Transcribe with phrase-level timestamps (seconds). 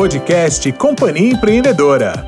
[0.00, 2.26] podcast Companhia Empreendedora.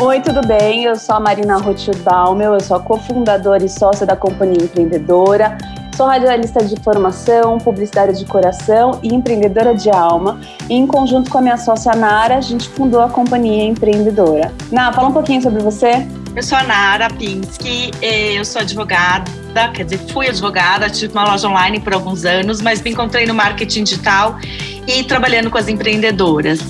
[0.00, 0.82] Oi, tudo bem?
[0.82, 5.56] Eu sou a Marina Rothschild Baumel, eu sou a cofundadora e sócia da Companhia Empreendedora.
[5.96, 10.40] Sou radialista de formação, publicitária de coração e empreendedora de alma.
[10.68, 14.52] E em conjunto com a minha sócia Nara, a gente fundou a Companhia Empreendedora.
[14.72, 16.04] Nara, fala um pouquinho sobre você.
[16.34, 19.30] Eu sou a Nara Pinsky, eu sou advogada,
[19.72, 23.34] quer dizer, fui advogada, tive uma loja online por alguns anos, mas me encontrei no
[23.34, 24.38] marketing digital
[24.86, 26.60] e trabalhando com as empreendedoras.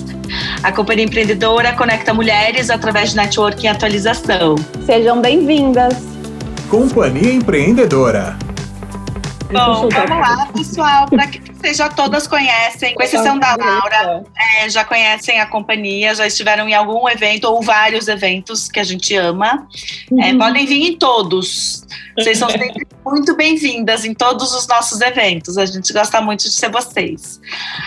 [0.61, 4.55] A Companhia Empreendedora conecta mulheres através de networking e atualização.
[4.85, 5.95] Sejam bem-vindas!
[6.69, 8.37] Companhia Empreendedora.
[9.53, 14.67] Bom, vamos lá, pessoal, para que vocês já todas conhecem, com exceção da Laura, é,
[14.67, 19.15] já conhecem a companhia, já estiveram em algum evento ou vários eventos que a gente
[19.15, 19.67] ama.
[20.19, 20.39] É, uhum.
[20.39, 21.85] podem vir em todos.
[22.17, 25.55] Vocês são sempre muito bem-vindas em todos os nossos eventos.
[25.55, 27.39] A gente gosta muito de ser vocês.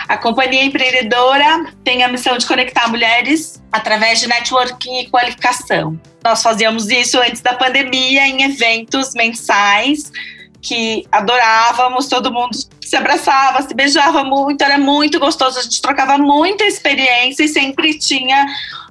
[0.07, 5.99] A Companhia Empreendedora tem a missão de conectar mulheres através de networking e qualificação.
[6.23, 10.13] Nós fazíamos isso antes da pandemia em eventos mensais
[10.61, 16.17] que adorávamos, todo mundo se abraçava, se beijava muito, era muito gostoso, a gente trocava
[16.17, 18.45] muita experiência e sempre tinha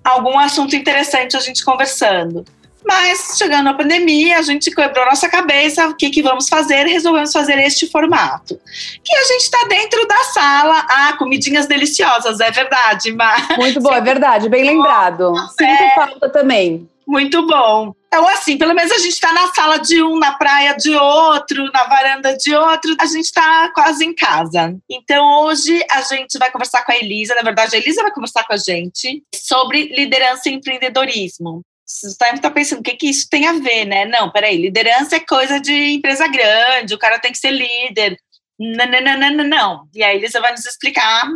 [0.05, 2.45] algum assunto interessante a gente conversando.
[2.87, 6.87] Mas chegando a pandemia, a gente quebrou nossa cabeça, o que, que vamos fazer?
[6.87, 8.61] Resolvemos fazer este formato.
[9.05, 13.59] Que a gente está dentro da sala, ah, comidinhas deliciosas, é verdade, mas.
[13.59, 15.35] Muito bom, é verdade, bem lembrado.
[15.59, 15.95] Sinto é...
[15.97, 16.89] falta também.
[17.07, 17.95] Muito bom.
[18.09, 21.71] Então, assim, pelo menos a gente está na sala de um, na praia de outro,
[21.71, 24.77] na varanda de outro, a gente está quase em casa.
[24.91, 28.45] Então, hoje a gente vai conversar com a Elisa, na verdade, a Elisa vai conversar
[28.45, 31.63] com a gente sobre liderança e empreendedorismo.
[31.87, 34.05] Você está tá pensando, o que, que isso tem a ver, né?
[34.07, 38.19] Não, peraí, liderança é coisa de empresa grande, o cara tem que ser líder.
[38.59, 39.89] Não, não, não, não, não.
[39.95, 41.29] E a Elisa vai nos explicar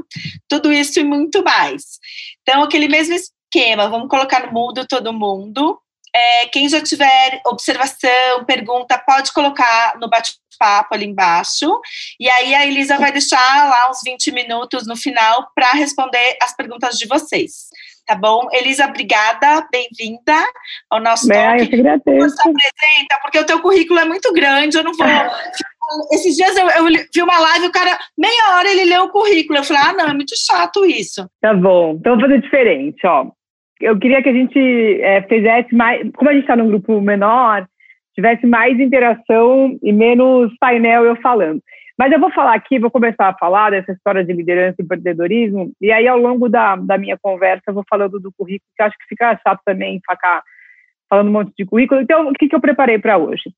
[0.48, 2.00] tudo isso e muito mais.
[2.42, 3.14] Então, aquele mesmo
[3.50, 5.78] esquema, vamos colocar no mundo todo mundo.
[6.14, 11.80] É, quem já tiver observação, pergunta, pode colocar no bate-papo ali embaixo.
[12.18, 16.54] E aí a Elisa vai deixar lá uns 20 minutos no final para responder as
[16.54, 17.68] perguntas de vocês.
[18.06, 18.48] Tá bom?
[18.52, 20.44] Elisa, obrigada, bem-vinda
[20.90, 21.62] ao nosso Bem, talk.
[21.62, 22.36] Eu que agradeço.
[22.36, 25.06] Você apresenta, porque o teu currículo é muito grande, eu não vou
[26.12, 29.58] esses dias eu, eu, vi uma live, o cara, meia hora ele leu o currículo.
[29.58, 31.28] Eu falei, ah, não, é muito chato isso.
[31.40, 33.26] Tá bom, então vou fazer diferente, ó
[33.80, 37.66] eu queria que a gente é, fizesse mais, como a gente está num grupo menor,
[38.14, 41.62] tivesse mais interação e menos painel eu falando.
[41.98, 45.70] Mas eu vou falar aqui, vou começar a falar dessa história de liderança e empreendedorismo,
[45.80, 48.96] e aí ao longo da, da minha conversa eu vou falando do currículo, que acho
[48.98, 50.42] que fica chato também ficar
[51.08, 52.00] falando um monte de currículo.
[52.00, 53.50] Então, o que, que eu preparei para hoje?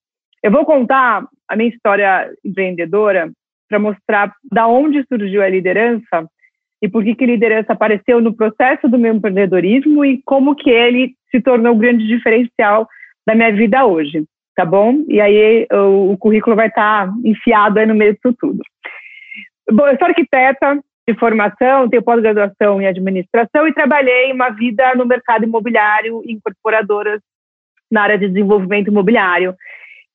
[0.43, 3.31] Eu vou contar a minha história empreendedora
[3.69, 6.27] para mostrar da onde surgiu a liderança
[6.82, 11.15] e por que, que liderança apareceu no processo do meu empreendedorismo e como que ele
[11.31, 12.88] se tornou o grande diferencial
[13.25, 14.25] da minha vida hoje,
[14.56, 15.04] tá bom?
[15.09, 18.60] E aí o, o currículo vai estar tá enfiado aí no meio disso tudo.
[19.70, 25.06] Bom, eu sou arquiteta de formação, tenho pós-graduação em administração e trabalhei uma vida no
[25.06, 27.20] mercado imobiliário em incorporadoras
[27.88, 29.54] na área de desenvolvimento imobiliário,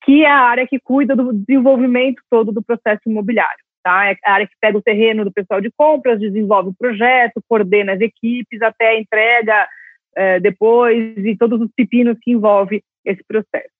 [0.04, 3.67] que é a área que cuida do desenvolvimento todo do processo imobiliário.
[3.88, 4.10] Tá?
[4.10, 7.94] É a área que pega o terreno do pessoal de compras, desenvolve o projeto, coordena
[7.94, 9.66] as equipes até a entrega
[10.14, 13.70] é, depois e todos os pepinos que envolve esse processo.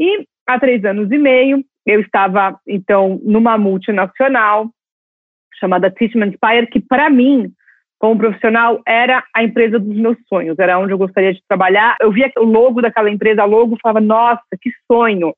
[0.00, 4.68] E há três anos e meio, eu estava, então, numa multinacional
[5.60, 7.52] chamada Tishman Spire, que para mim,
[7.96, 11.96] como profissional, era a empresa dos meus sonhos, era onde eu gostaria de trabalhar.
[12.00, 15.32] Eu via o logo daquela empresa, logo, falava, nossa, que sonho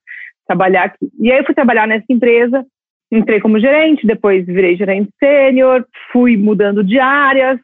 [0.46, 1.10] trabalhar aqui.
[1.20, 2.64] E aí eu fui trabalhar nessa empresa,
[3.10, 7.58] entrei como gerente, depois virei gerente sênior, fui mudando de áreas,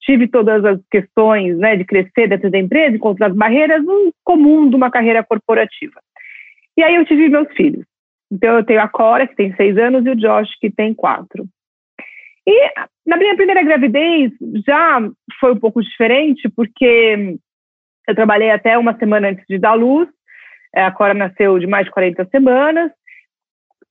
[0.00, 4.68] tive todas as questões né, de crescer dentro da empresa, encontrar as barreiras, um comum
[4.68, 6.00] de uma carreira corporativa.
[6.76, 7.84] E aí eu tive meus filhos.
[8.30, 11.46] Então eu tenho a Cora, que tem seis anos, e o Josh, que tem quatro.
[12.46, 12.72] E
[13.04, 14.32] na minha primeira gravidez
[14.64, 15.00] já
[15.40, 17.36] foi um pouco diferente, porque
[18.08, 20.08] eu trabalhei até uma semana antes de dar luz,
[20.74, 22.92] a Cora nasceu de mais de 40 semanas,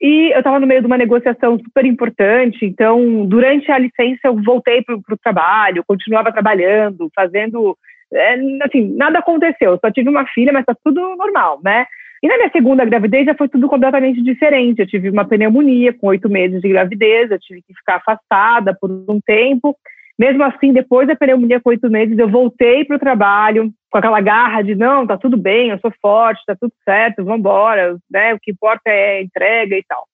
[0.01, 4.35] e eu estava no meio de uma negociação super importante, então, durante a licença, eu
[4.43, 7.77] voltei para o trabalho, continuava trabalhando, fazendo.
[8.13, 11.85] É, assim, nada aconteceu, só tive uma filha, mas está tudo normal, né?
[12.21, 14.79] E na minha segunda gravidez já foi tudo completamente diferente.
[14.79, 18.89] Eu tive uma pneumonia com oito meses de gravidez, eu tive que ficar afastada por
[18.91, 19.75] um tempo.
[20.17, 24.21] Mesmo assim, depois da pneumonia com oito meses, eu voltei para o trabalho com aquela
[24.21, 28.33] garra de não, tá tudo bem, eu sou forte, tá tudo certo, vamos embora, né?
[28.33, 30.07] O que importa é entrega e tal.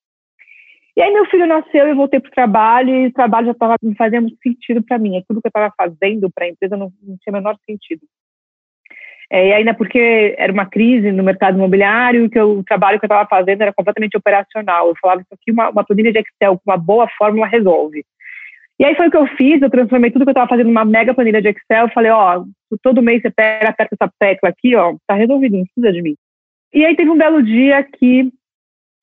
[0.96, 3.76] E aí meu filho nasceu, eu voltei para o trabalho e o trabalho já estava
[3.98, 5.18] fazendo sentido para mim.
[5.18, 8.02] Aquilo que eu estava fazendo para a empresa não, não, tinha o menor sentido.
[9.32, 13.06] É, e ainda porque era uma crise no mercado imobiliário, que eu, o trabalho que
[13.06, 14.90] eu estava fazendo era completamente operacional.
[14.90, 18.04] Eu falava aqui, uma, uma planilha de Excel com uma boa fórmula resolve.
[18.82, 20.84] E aí foi o que eu fiz, eu transformei tudo que eu estava fazendo numa
[20.84, 21.88] mega planilha de Excel.
[21.94, 22.44] Falei, ó,
[22.82, 26.16] todo mês você pega, aperta essa tecla aqui, ó, tá resolvido, não precisa de mim.
[26.74, 28.32] E aí teve um belo dia que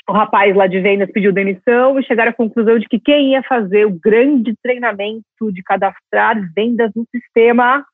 [0.09, 3.43] o rapaz lá de vendas pediu demissão e chegaram à conclusão de que quem ia
[3.45, 7.87] fazer o grande treinamento de cadastrar vendas no sistema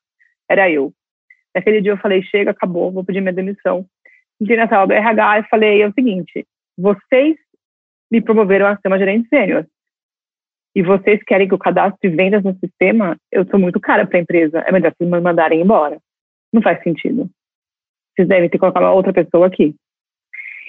[0.49, 0.91] era eu.
[1.53, 3.85] Naquele dia eu falei, chega, acabou, vou pedir minha demissão.
[4.41, 7.37] Entrei na sala do RH e falei, é o seguinte, vocês
[8.11, 9.67] me promoveram a ser uma gerente sênior
[10.75, 14.21] e vocês querem que eu cadastre vendas no sistema, eu sou muito cara para a
[14.21, 15.97] empresa, é melhor vocês me mandarem embora.
[16.51, 17.29] Não faz sentido.
[18.13, 19.73] Vocês devem ter colocado outra pessoa aqui.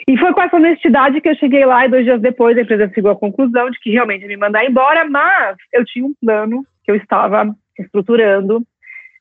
[0.08, 2.90] E foi com essa honestidade que eu cheguei lá e dois dias depois a empresa
[2.94, 6.64] chegou à conclusão de que realmente ia me mandar embora, mas eu tinha um plano
[6.84, 8.62] que eu estava estruturando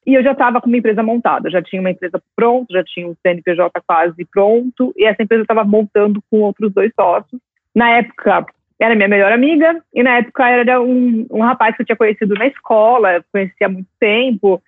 [0.06, 3.08] e eu já estava com uma empresa montada, já tinha uma empresa pronta, já tinha
[3.08, 7.42] um CNPJ quase pronto e essa empresa estava montando com outros dois sócios.
[7.74, 8.46] Na época,
[8.80, 12.36] era minha melhor amiga e na época era um, um rapaz que eu tinha conhecido
[12.36, 14.62] na escola, conhecia há muito tempo,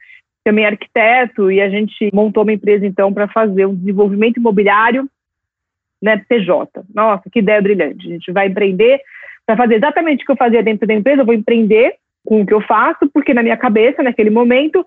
[0.44, 5.10] também arquiteto e a gente montou uma empresa então para fazer um desenvolvimento imobiliário
[6.02, 6.84] né, PJ.
[6.94, 8.08] Nossa, que ideia brilhante.
[8.08, 9.02] A gente vai empreender
[9.46, 11.96] para fazer exatamente o que eu fazia dentro da empresa, eu vou empreender
[12.26, 14.86] com o que eu faço, porque na minha cabeça, naquele momento,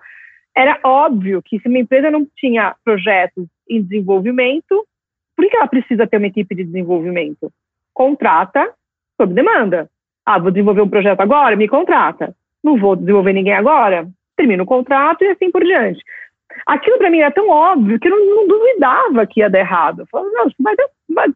[0.55, 4.87] era óbvio que se uma empresa não tinha projetos em desenvolvimento,
[5.35, 7.51] por que ela precisa ter uma equipe de desenvolvimento?
[7.95, 8.71] Contrata
[9.21, 9.89] sob demanda.
[10.25, 11.57] Ah, vou desenvolver um projeto agora?
[11.57, 12.35] Me contrata.
[12.65, 14.09] Não vou desenvolver ninguém agora?
[14.37, 16.01] Termino o contrato e assim por diante.
[16.67, 20.01] Aquilo para mim era tão óbvio que eu não, não, duvidava que ia dar errado.
[20.01, 20.89] Eu falava, não, vai dar,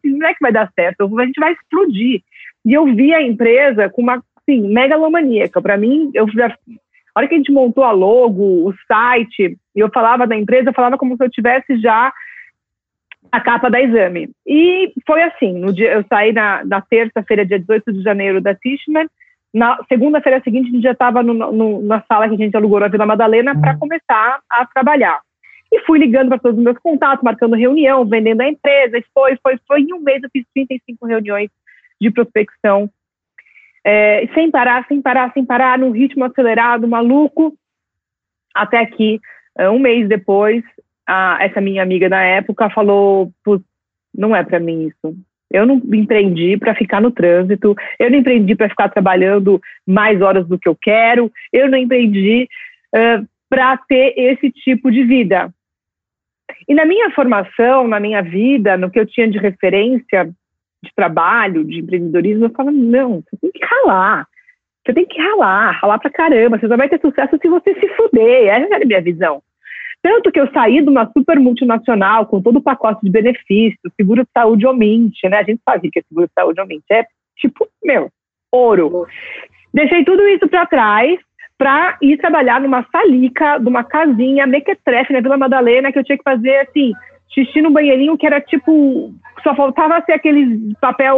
[0.03, 2.21] não é que vai dar certo, a gente vai explodir.
[2.65, 5.61] E eu vi a empresa com uma, assim, megalomaníaca.
[5.61, 9.79] Para mim, eu já, a hora que a gente montou a logo, o site, e
[9.79, 12.11] eu falava da empresa, eu falava como se eu tivesse já
[13.31, 14.29] a capa da exame.
[14.45, 18.55] E foi assim, no dia, eu saí na, na terça-feira, dia 18 de janeiro, da
[18.55, 19.07] Tishman,
[19.55, 23.05] na segunda-feira seguinte, a gente já estava na sala que a gente alugou na Vila
[23.05, 23.79] Madalena para hum.
[23.79, 25.17] começar a trabalhar.
[25.71, 28.97] E fui ligando para todos os meus contatos, marcando reunião, vendendo a empresa.
[28.97, 29.81] E foi, foi, foi.
[29.81, 31.49] Em um mês eu fiz 35 reuniões
[32.01, 32.89] de prospecção.
[33.81, 37.53] É, sem parar, sem parar, sem parar, num ritmo acelerado, maluco.
[38.53, 39.21] Até que,
[39.57, 40.65] é, um mês depois,
[41.07, 43.31] a, essa minha amiga na época falou:
[44.13, 45.15] não é para mim isso.
[45.51, 50.47] Eu não empreendi para ficar no trânsito, eu não empreendi para ficar trabalhando mais horas
[50.47, 52.47] do que eu quero, eu não empreendi
[52.93, 55.53] uh, para ter esse tipo de vida.
[56.67, 60.25] E na minha formação, na minha vida, no que eu tinha de referência
[60.83, 64.27] de trabalho, de empreendedorismo, eu falava: não, você tem que ralar.
[64.85, 66.59] Você tem que ralar, ralar pra caramba.
[66.59, 68.47] Você só vai ter sucesso se você se fuder.
[68.47, 69.41] Essa era a minha visão.
[70.05, 74.21] Tanto que eu saí de uma super multinacional com todo o pacote de benefícios, seguro
[74.21, 75.39] de saúde Omint, né?
[75.39, 76.83] A gente sabe que é seguro de saúde Omint.
[76.91, 78.11] É tipo, meu,
[78.51, 79.07] ouro.
[79.73, 81.19] Deixei tudo isso para trás
[81.57, 86.23] para ir trabalhar numa salica, numa casinha mequetrefe na Vila Madalena, que eu tinha que
[86.23, 86.93] fazer, assim,
[87.33, 89.11] xixi no banheirinho que era tipo.
[89.41, 91.17] Só faltava ser aquele papel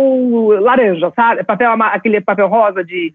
[0.62, 1.44] laranja, sabe?
[1.44, 3.14] Papel, aquele papel rosa de,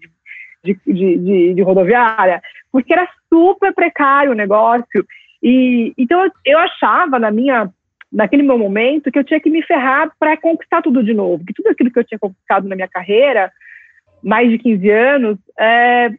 [0.63, 5.03] de, de, de rodoviária, porque era super precário o negócio.
[5.43, 7.69] E então eu achava na minha
[8.11, 11.53] naquele meu momento que eu tinha que me ferrar para conquistar tudo de novo, que
[11.53, 13.51] tudo aquilo que eu tinha conquistado na minha carreira,
[14.21, 16.11] mais de 15 anos, é,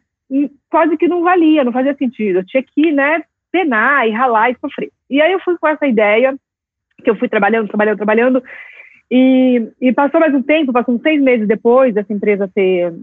[0.69, 2.39] quase que não valia, não fazia sentido.
[2.39, 4.91] Eu tinha que, né, penar e ralar e sofrer.
[5.09, 6.35] E aí eu fui com essa ideia,
[7.01, 8.43] que eu fui trabalhando, trabalhando, trabalhando,
[9.09, 12.93] e, e passou mais um tempo, passou uns seis meses depois dessa empresa ter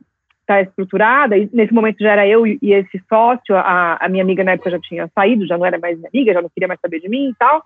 [0.43, 4.45] está estruturada, e nesse momento já era eu e esse sócio, a, a, minha amiga
[4.45, 6.81] na época já tinha saído, já não era mais minha amiga, já não queria mais
[6.81, 7.63] saber de mim e tal.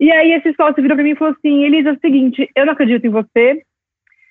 [0.00, 2.66] E aí esse sócio virou para mim e falou assim, Elisa, é o seguinte, eu
[2.66, 3.62] não acredito em você,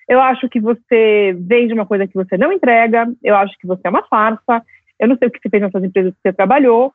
[0.08, 3.80] eu acho que você vende uma coisa que você não entrega, eu acho que você
[3.84, 4.62] é uma farsa,
[4.98, 6.92] eu não sei o que você fez nessas empresas que você trabalhou,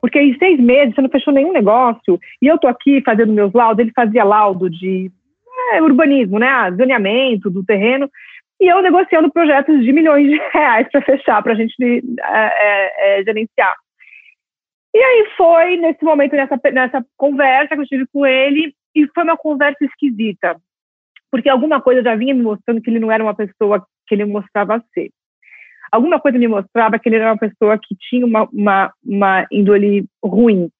[0.00, 3.52] porque em seis meses você não fechou nenhum negócio, e eu tô aqui fazendo meus
[3.52, 5.10] laudos, ele fazia laudo de
[5.72, 8.10] é, urbanismo, né, zoneamento do terreno,
[8.60, 13.20] e eu negociando projetos de milhões de reais para fechar, para a gente é, é,
[13.20, 13.74] é, gerenciar.
[14.94, 19.24] E aí foi nesse momento, nessa, nessa conversa que eu tive com ele, e foi
[19.24, 20.56] uma conversa esquisita,
[21.30, 24.24] porque alguma coisa já vinha me mostrando que ele não era uma pessoa que ele
[24.24, 25.10] mostrava ser.
[25.92, 30.06] Alguma coisa me mostrava que ele era uma pessoa que tinha uma, uma, uma índole
[30.24, 30.70] ruim.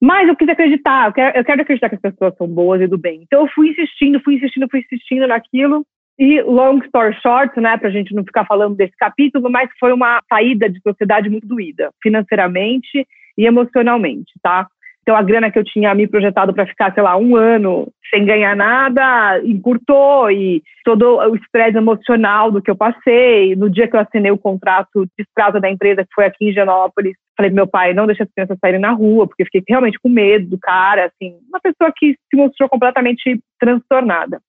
[0.00, 2.86] Mas eu quis acreditar, eu quero, eu quero acreditar que as pessoas são boas e
[2.86, 3.22] do bem.
[3.22, 5.84] Então eu fui insistindo, fui insistindo, fui insistindo naquilo,
[6.18, 9.92] E long story short, né, para a gente não ficar falando desse capítulo, mas foi
[9.92, 13.06] uma saída de sociedade muito doída, financeiramente
[13.36, 14.66] e emocionalmente, tá?
[15.06, 18.24] Então a grana que eu tinha me projetado para ficar, sei lá, um ano sem
[18.24, 23.54] ganhar nada, encurtou e todo o estresse emocional do que eu passei.
[23.54, 26.52] No dia que eu assinei o contrato de estrada da empresa, que foi aqui em
[26.52, 29.98] Genópolis, falei pro meu pai, não deixa as crianças saírem na rua, porque fiquei realmente
[30.02, 34.40] com medo do cara, assim, uma pessoa que se mostrou completamente transtornada.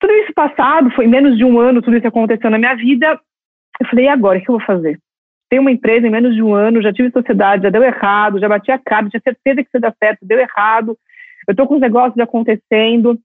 [0.00, 3.18] Tudo isso passado, foi menos de um ano, tudo isso aconteceu na minha vida.
[3.80, 4.98] Eu falei, e agora, o que eu vou fazer?
[5.48, 8.48] Tenho uma empresa em menos de um ano, já tive sociedade, já deu errado, já
[8.48, 10.98] bati a cara, tinha certeza que isso ia dar certo, deu errado.
[11.46, 13.18] Eu estou com os negócios acontecendo,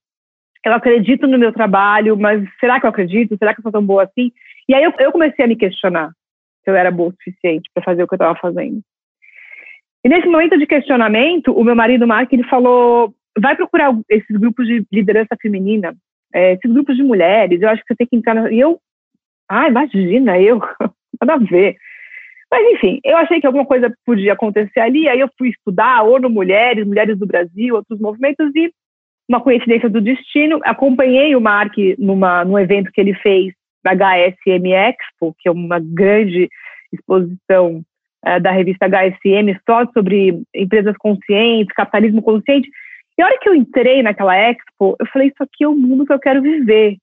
[0.64, 3.36] eu acredito no meu trabalho, mas será que eu acredito?
[3.38, 4.32] Será que eu sou tão boa assim?
[4.70, 6.12] E aí eu, eu comecei a me questionar
[6.64, 8.80] se eu era boa o suficiente para fazer o que eu estava fazendo.
[10.04, 14.68] E nesse momento de questionamento, o meu marido Mark ele falou: vai procurar esses grupos
[14.68, 15.96] de liderança feminina
[16.34, 18.34] é, esses grupos de mulheres, eu acho que você tem que entrar.
[18.34, 18.52] Na...
[18.52, 18.80] E eu,
[19.50, 20.60] ah, imagina, eu,
[21.22, 21.76] nada a ver.
[22.52, 26.30] Mas, enfim, eu achei que alguma coisa podia acontecer ali, aí eu fui estudar ONU
[26.30, 28.72] Mulheres, Mulheres do Brasil, outros movimentos, e
[29.30, 34.74] uma coincidência do destino, acompanhei o Mark numa, num evento que ele fez da HSM
[34.74, 36.50] Expo, que é uma grande
[36.92, 37.82] exposição
[38.26, 42.70] é, da revista HSM só sobre empresas conscientes, capitalismo consciente,
[43.18, 46.06] e a hora que eu entrei naquela expo, eu falei: Isso aqui é o mundo
[46.06, 46.98] que eu quero viver.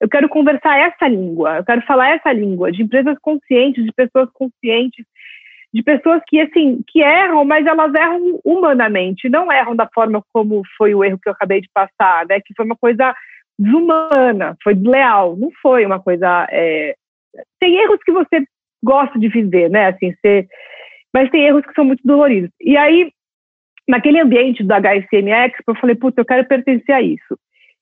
[0.00, 4.28] Eu quero conversar essa língua, eu quero falar essa língua de empresas conscientes, de pessoas
[4.32, 5.04] conscientes,
[5.74, 10.62] de pessoas que assim que erram, mas elas erram humanamente, não erram da forma como
[10.76, 12.40] foi o erro que eu acabei de passar, né?
[12.40, 13.12] Que foi uma coisa
[13.58, 16.46] desumana, foi desleal, não foi uma coisa.
[16.50, 16.94] É...
[17.58, 18.44] Tem erros que você
[18.82, 19.88] gosta de viver, né?
[19.88, 20.46] Assim, você...
[21.12, 22.50] mas tem erros que são muito doloridos.
[22.60, 23.10] E aí
[23.88, 27.38] naquele ambiente da HSM Expo, eu falei, putz, eu quero pertencer a isso.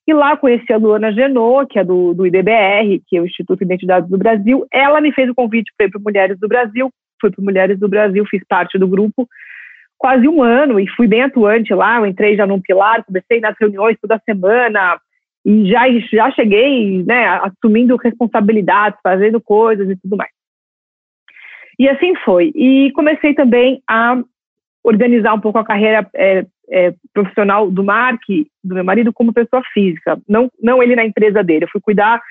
[0.06, 3.58] E lá conheci a Luana Genot, que é do, do IDBR, que é o Instituto
[3.58, 4.64] de Identidades do Brasil.
[4.72, 6.90] Ela me fez o convite para ir para Mulheres do Brasil.
[7.20, 9.26] Fui para Mulheres do Brasil, fiz parte do grupo
[9.98, 11.98] quase um ano e fui bem atuante lá.
[11.98, 15.00] Eu entrei já num pilar, comecei nas reuniões toda semana
[15.44, 15.82] e já,
[16.12, 20.30] já cheguei né, assumindo responsabilidades, fazendo coisas e tudo mais.
[21.78, 22.52] E assim foi.
[22.54, 24.22] E comecei também a
[24.86, 28.22] organizar um pouco a carreira é, é, profissional do Mark,
[28.62, 31.64] do meu marido, como pessoa física, não, não ele na empresa dele.
[31.64, 32.22] Eu fui cuidar,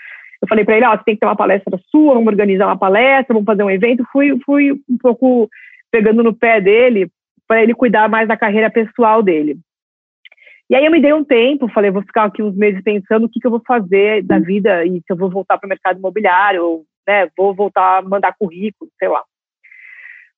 [0.42, 2.78] eu falei para ele, ó, oh, tem que ter uma palestra sua, vamos organizar uma
[2.78, 4.08] palestra, vamos fazer um evento.
[4.10, 5.50] Fui, fui um pouco
[5.92, 7.10] pegando no pé dele
[7.46, 9.58] para ele cuidar mais da carreira pessoal dele.
[10.70, 13.30] E aí eu me dei um tempo, falei, vou ficar aqui uns meses pensando o
[13.30, 16.00] que, que eu vou fazer da vida e se eu vou voltar para o mercado
[16.00, 19.22] imobiliário, ou, né, vou voltar a mandar currículo, sei lá.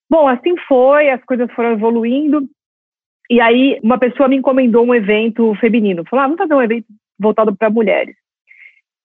[0.09, 2.47] Bom, assim foi, as coisas foram evoluindo.
[3.29, 6.05] E aí, uma pessoa me encomendou um evento feminino.
[6.09, 6.85] Falou, ah, vamos fazer um evento
[7.19, 8.15] voltado para mulheres.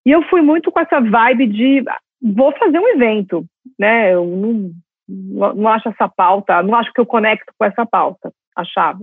[0.07, 1.85] E eu fui muito com essa vibe de,
[2.21, 3.45] vou fazer um evento,
[3.79, 4.15] né?
[4.15, 4.71] Eu não,
[5.55, 9.01] não acho essa pauta, não acho que eu conecto com essa pauta, achava.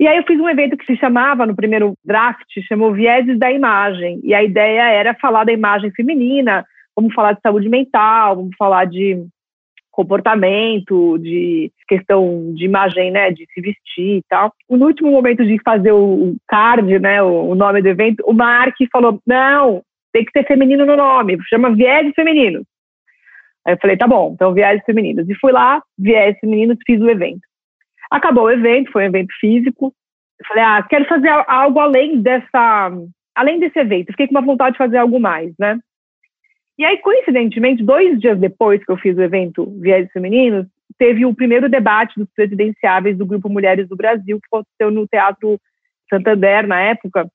[0.00, 3.52] E aí eu fiz um evento que se chamava, no primeiro draft, chamou Vieses da
[3.52, 4.20] Imagem.
[4.24, 6.66] E a ideia era falar da imagem feminina,
[6.96, 9.24] vamos falar de saúde mental, vamos falar de
[9.92, 14.52] comportamento, de questão de imagem, né, de se vestir e tal.
[14.68, 19.20] No último momento de fazer o card, né, o nome do evento, o Mark falou:
[19.26, 19.82] não,
[20.12, 22.64] tem que ser feminino no nome, chama Viés Femininos.
[23.66, 25.28] Aí eu falei: tá bom, então Viés Femininos.
[25.28, 27.42] E fui lá, Viés Femininos, fiz o evento.
[28.10, 29.92] Acabou o evento, foi um evento físico.
[30.40, 32.90] Eu falei: ah, quero fazer algo além dessa,
[33.34, 34.08] além desse evento.
[34.08, 35.78] Fiquei com uma vontade de fazer algo mais, né?
[36.82, 40.66] E aí, coincidentemente, dois dias depois que eu fiz o evento Viés Femininos,
[40.98, 45.60] teve o primeiro debate dos presidenciáveis do Grupo Mulheres do Brasil, que aconteceu no Teatro
[46.12, 47.28] Santander, na época.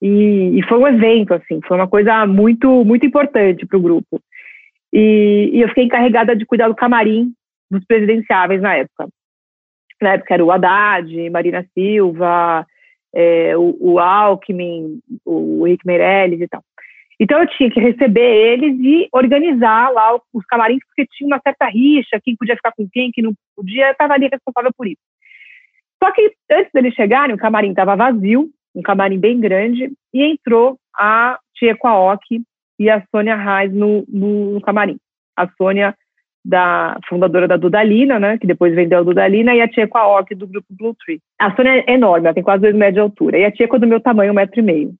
[0.00, 4.22] E, e foi um evento, assim, foi uma coisa muito, muito importante para o grupo.
[4.92, 7.32] E, e eu fiquei encarregada de cuidar do camarim
[7.68, 9.08] dos presidenciáveis na época.
[10.00, 12.64] Na época era o Haddad, Marina Silva,
[13.12, 16.62] é, o, o Alckmin, o Rick Meirelles e tal.
[17.20, 21.66] Então eu tinha que receber eles e organizar lá os camarins, porque tinha uma certa
[21.66, 25.02] rixa, quem podia ficar com quem, quem não podia, estava ali responsável por isso.
[26.02, 30.78] Só que antes deles chegarem, o camarim estava vazio, um camarim bem grande, e entrou
[30.98, 32.40] a Tia Quaoki
[32.78, 34.96] e a Sônia Reis no, no, no, camarim.
[35.36, 35.94] A Sônia,
[36.42, 40.46] da fundadora da Dudalina, né, que depois vendeu a Dudalina, e a Tia Quaoki do
[40.46, 41.20] grupo Blue Tree.
[41.38, 43.78] A Sônia é enorme, ela tem quase dois metros de altura, e a Tia é
[43.78, 44.94] do meu tamanho, um metro e meio.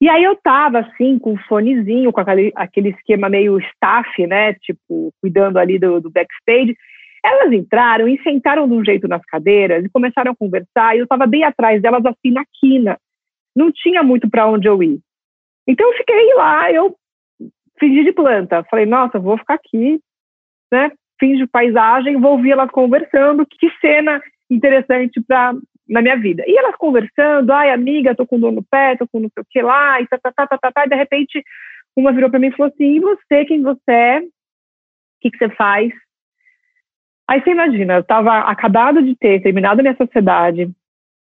[0.00, 4.54] E aí eu tava assim, com o fonezinho, com aquele, aquele esquema meio staff, né?
[4.54, 6.74] Tipo, cuidando ali do, do backstage.
[7.22, 10.96] Elas entraram e sentaram de um jeito nas cadeiras e começaram a conversar.
[10.96, 12.98] E eu estava bem atrás delas, assim, na quina.
[13.54, 15.00] Não tinha muito para onde eu ir.
[15.66, 16.96] Então eu fiquei lá, eu
[17.78, 18.64] fingi de planta.
[18.70, 20.00] Falei, nossa, vou ficar aqui,
[20.72, 20.90] né?
[21.18, 23.44] Finge paisagem, vou ouvir elas conversando.
[23.46, 25.54] Que cena interessante para
[25.90, 26.44] na minha vida.
[26.46, 29.46] E elas conversando, ai, amiga, tô com dor no pé, tô com não sei o
[29.50, 30.86] que lá, e tá, tá, tá, tá, tá, tá.
[30.86, 31.42] E de repente,
[31.96, 34.20] uma virou para mim e falou assim: e você, quem você é?
[34.20, 34.22] O
[35.20, 35.92] que, que você faz?
[37.28, 40.70] Aí você imagina, eu estava acabado de ter terminado minha sociedade,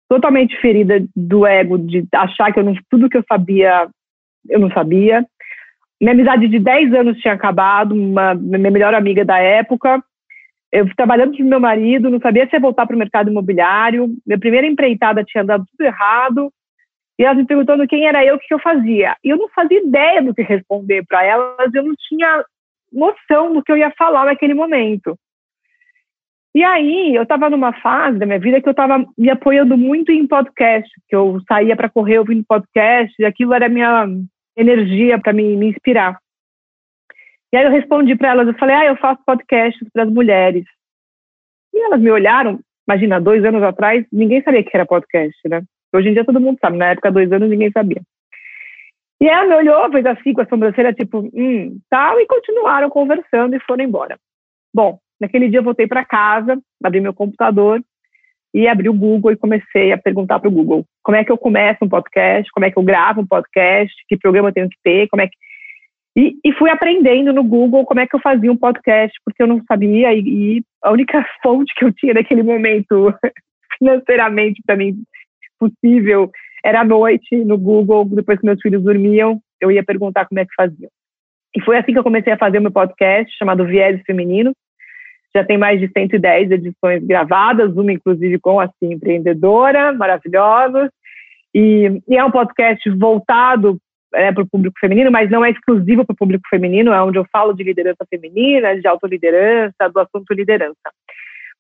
[0.09, 3.89] totalmente ferida do ego, de achar que eu não, tudo que eu sabia,
[4.49, 5.27] eu não sabia.
[6.01, 10.03] Minha amizade de 10 anos tinha acabado, uma, minha melhor amiga da época.
[10.71, 14.15] Eu trabalhando com meu marido, não sabia se ia voltar para o mercado imobiliário.
[14.27, 16.53] Minha primeira empreitada tinha dado tudo errado.
[17.19, 19.17] E elas me perguntando quem era eu, o que eu fazia.
[19.25, 22.45] E eu não fazia ideia do que responder para elas, eu não tinha
[22.93, 25.19] noção do que eu ia falar naquele momento.
[26.55, 30.11] E aí, eu estava numa fase da minha vida que eu estava me apoiando muito
[30.11, 34.07] em podcast, que eu saía para correr ouvindo podcast, e aquilo era minha
[34.57, 36.19] energia para me, me inspirar.
[37.53, 40.65] E aí eu respondi para elas, eu falei, ah, eu faço podcasts para as mulheres.
[41.73, 45.63] E elas me olharam, imagina, dois anos atrás, ninguém sabia que era podcast, né?
[45.95, 48.03] Hoje em dia todo mundo sabe, na época, dois anos, ninguém sabia.
[49.21, 53.57] E ela me olhou, fez assim com a sobrancelha, tipo, hum, tal, e continuaram conversando
[53.57, 54.19] e foram embora.
[54.73, 57.83] Bom, naquele dia eu voltei para casa, abri meu computador
[58.55, 61.39] e abri o Google e comecei a perguntar para o Google como é que eu
[61.39, 64.77] começo um podcast, como é que eu gravo um podcast, que programa eu tenho que
[64.85, 65.35] ter, como é que
[66.19, 69.47] e, e, fui aprendendo no Google como é que eu fazia um podcast, porque eu
[69.47, 70.19] não sabia, e,
[70.59, 73.15] e a única fonte que eu tinha naquele momento,
[73.79, 75.01] financeiramente para mim
[75.61, 76.29] possível,
[76.65, 80.45] era à noite no Google, depois que meus filhos dormiam, eu ia perguntar como é
[80.45, 80.89] que fazia.
[81.55, 84.53] E foi assim que eu comecei a fazer o meu podcast, chamado Viés Feminino.
[85.35, 90.91] Já tem mais de 110 edições gravadas, uma inclusive com a Sim Empreendedora, maravilhosos.
[91.55, 93.79] E, e é um podcast voltado
[94.15, 97.19] é, para o público feminino, mas não é exclusivo para o público feminino, é onde
[97.19, 100.75] eu falo de liderança feminina, de autoliderança, do assunto liderança.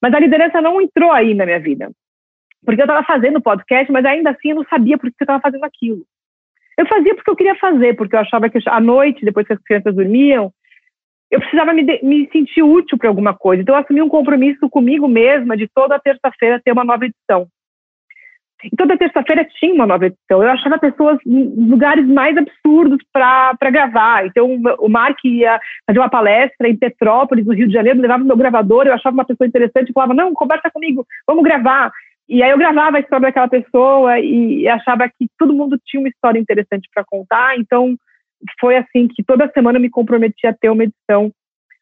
[0.00, 1.90] Mas a liderança não entrou aí na minha vida.
[2.64, 5.40] Porque eu estava fazendo podcast, mas ainda assim eu não sabia por que eu estava
[5.40, 6.02] fazendo aquilo.
[6.76, 9.62] Eu fazia porque eu queria fazer, porque eu achava que à noite, depois que as
[9.62, 10.52] crianças dormiam,
[11.30, 13.62] eu precisava me, me sentir útil para alguma coisa.
[13.62, 17.48] Então eu assumi um compromisso comigo mesma de toda terça-feira ter uma nova edição.
[18.64, 20.42] E toda terça-feira tinha uma nova edição.
[20.42, 24.26] Eu achava pessoas em lugares mais absurdos para gravar.
[24.26, 28.26] Então, o Mark ia fazer uma palestra em Petrópolis, no Rio de Janeiro, levava o
[28.26, 31.92] meu gravador, eu achava uma pessoa interessante falava: Não, conversa comigo, vamos gravar.
[32.28, 36.00] E aí eu gravava a história daquela pessoa e, e achava que todo mundo tinha
[36.00, 37.56] uma história interessante para contar.
[37.58, 37.96] Então,
[38.60, 41.32] foi assim que toda semana eu me comprometi a ter uma edição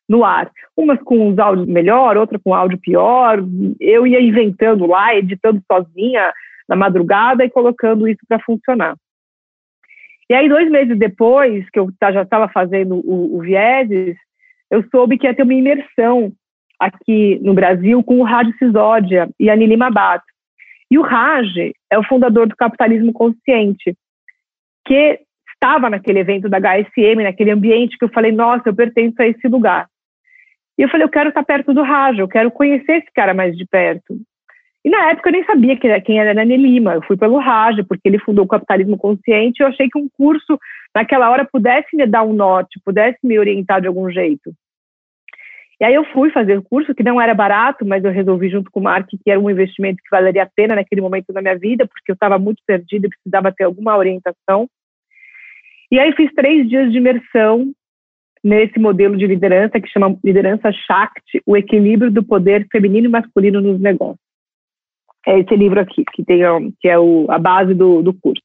[0.08, 0.50] no ar.
[0.76, 3.42] Umas com os áudios melhor, outra com áudio pior.
[3.80, 6.32] Eu ia inventando lá, editando sozinha
[6.68, 8.96] na madrugada e colocando isso para funcionar.
[10.28, 14.16] E aí, dois meses depois, que eu já estava fazendo o, o Vieses,
[14.70, 16.32] eu soube que ia ter uma imersão
[16.78, 20.24] aqui no Brasil com o Rádio Cisódia e a Nili Mabato.
[20.90, 21.48] E o Raj
[21.90, 23.96] é o fundador do capitalismo consciente,
[24.86, 25.20] que
[25.52, 29.48] estava naquele evento da HSM, naquele ambiente que eu falei, nossa, eu pertenço a esse
[29.48, 29.88] lugar.
[30.78, 33.56] E eu falei, eu quero estar perto do Raj, eu quero conhecer esse cara mais
[33.56, 34.16] de perto.
[34.86, 38.08] E na época eu nem sabia quem era Nani Lima, eu fui pelo Raj, porque
[38.08, 40.56] ele fundou o Capitalismo Consciente, e eu achei que um curso
[40.94, 44.54] naquela hora pudesse me dar um norte, pudesse me orientar de algum jeito.
[45.80, 48.70] E aí eu fui fazer o curso, que não era barato, mas eu resolvi junto
[48.70, 51.58] com o Mark que era um investimento que valeria a pena naquele momento da minha
[51.58, 54.68] vida, porque eu estava muito perdida e precisava ter alguma orientação.
[55.90, 57.72] E aí fiz três dias de imersão
[58.42, 63.60] nesse modelo de liderança que chama liderança Shakti, o equilíbrio do poder feminino e masculino
[63.60, 64.25] nos negócios.
[65.26, 66.40] É esse livro aqui, que, tem,
[66.80, 68.42] que é o, a base do, do curso.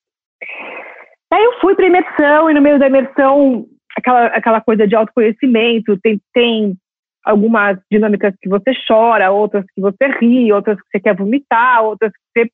[1.31, 3.65] Aí eu fui para imersão e no meio da imersão
[3.97, 6.75] aquela, aquela coisa de autoconhecimento, tem, tem
[7.23, 12.11] algumas dinâmicas que você chora, outras que você ri, outras que você quer vomitar, outras
[12.11, 12.49] que você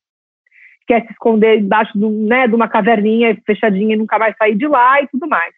[0.87, 4.67] quer se esconder debaixo do, né, de uma caverninha fechadinha e nunca mais sair de
[4.67, 5.53] lá e tudo mais.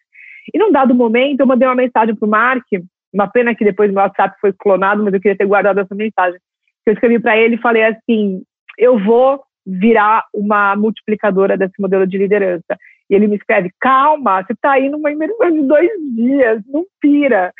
[0.52, 2.64] E num dado momento, eu mandei uma mensagem para o Mark,
[3.12, 6.38] uma pena que depois meu WhatsApp foi clonado, mas eu queria ter guardado essa mensagem.
[6.86, 8.42] Eu escrevi para ele e falei assim:
[8.80, 12.78] eu vou virar uma multiplicadora desse modelo de liderança.
[13.08, 17.52] E ele me escreve: calma, você está aí numa imersão de dois dias, não pira.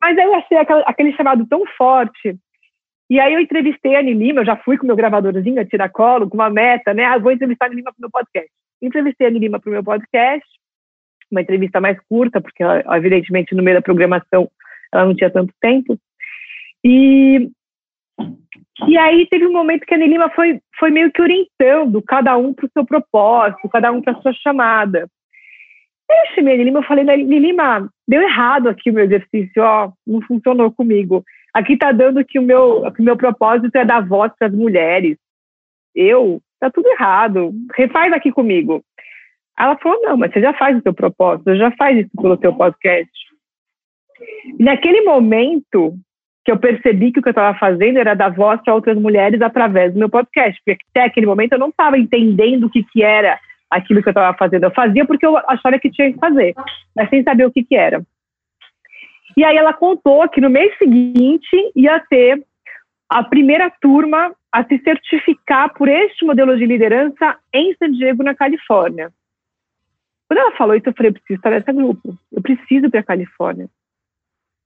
[0.00, 2.36] Mas aí eu achei aquele, chamado tão forte.
[3.10, 6.28] E aí eu entrevistei a Anne Lima, eu já fui com meu gravadorzinho a tiracolo,
[6.28, 7.04] com uma meta, né?
[7.04, 8.50] Ah, vou entrevistar a Anne Lima para o meu podcast.
[8.80, 10.46] Entrevistei a Anne Lima para o meu podcast,
[11.30, 14.48] uma entrevista mais curta, porque evidentemente no meio da programação
[14.92, 15.98] ela não tinha tanto tempo.
[16.84, 17.50] E,
[18.86, 22.36] e aí teve um momento que a Anne Lima foi, foi meio que orientando cada
[22.36, 25.08] um para o seu propósito, cada um para a sua chamada.
[26.10, 30.22] Eu chamei a Lilima, eu falei, Lilima, deu errado aqui o meu exercício, ó, não
[30.22, 31.22] funcionou comigo.
[31.52, 34.54] Aqui tá dando que o meu, que o meu propósito é dar voz para as
[34.54, 35.18] mulheres.
[35.94, 38.82] Eu, tá tudo errado, refaz aqui comigo.
[39.58, 42.54] Ela falou, não, mas você já faz o seu propósito, já faz isso pelo seu
[42.54, 43.12] podcast.
[44.58, 45.94] E naquele momento
[46.48, 49.42] que eu percebi que o que eu estava fazendo era dar voz para outras mulheres
[49.42, 53.02] através do meu podcast, porque até aquele momento eu não estava entendendo o que, que
[53.02, 53.38] era
[53.70, 54.64] aquilo que eu estava fazendo.
[54.64, 56.54] Eu fazia porque eu achava que tinha que fazer,
[56.96, 58.02] mas sem saber o que, que era.
[59.36, 62.42] E aí ela contou que no mês seguinte ia ter
[63.10, 68.34] a primeira turma a se certificar por este modelo de liderança em San Diego, na
[68.34, 69.12] Califórnia.
[70.26, 72.16] Quando ela falou isso, eu falei, eu preciso estar nesse grupo.
[72.32, 73.68] Eu preciso ir para a Califórnia.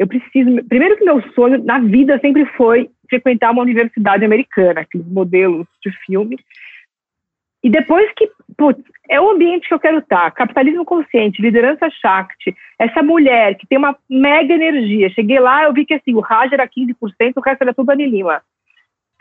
[0.03, 0.65] Eu preciso.
[0.69, 5.93] Primeiro que meu sonho na vida sempre foi frequentar uma universidade americana, aqueles modelos de
[6.05, 6.37] filme.
[7.63, 12.53] E depois que, putz, é o ambiente que eu quero estar, capitalismo consciente, liderança Shakti,
[12.77, 15.09] essa mulher que tem uma mega energia.
[15.11, 16.97] Cheguei lá, eu vi que assim, o Raj era 15%,
[17.37, 18.43] o resto era tudo Dani Lima.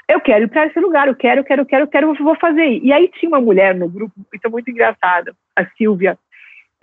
[0.10, 2.36] Eu quero ir para esse lugar, eu quero, eu quero, eu quero, eu quero, vou
[2.38, 2.80] fazer.
[2.82, 6.18] E aí tinha uma mulher no grupo, isso é muito engraçado, a Silvia.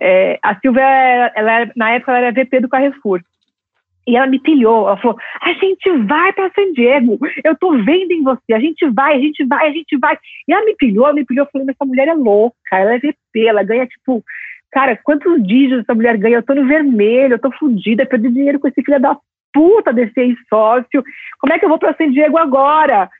[0.01, 0.85] É, a Silvia,
[1.35, 3.21] ela, na época, ela era VP do Carrefour.
[4.09, 8.11] E ela me pilhou, ela falou: a gente vai para San Diego, eu tô vendo
[8.11, 10.18] em você, a gente vai, a gente vai, a gente vai.
[10.49, 12.94] E ela me pilhou, ela me pilhou, eu falei: mas essa mulher é louca, ela
[12.94, 14.25] é VP, ela ganha tipo,
[14.73, 16.37] cara, quantos dígitos essa mulher ganha?
[16.37, 19.14] Eu tô no vermelho, eu tô fodida, perdi dinheiro com esse filho da
[19.53, 21.05] puta desse ex-sócio,
[21.38, 23.11] como é que eu vou para San Diego agora?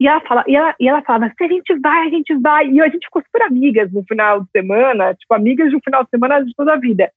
[0.00, 2.68] E ela, fala, e, ela, e ela falava, se a gente vai, a gente vai.
[2.68, 6.02] E a gente ficou super amigas no final de semana, tipo, amigas de um final
[6.02, 7.08] de semana de toda a vida.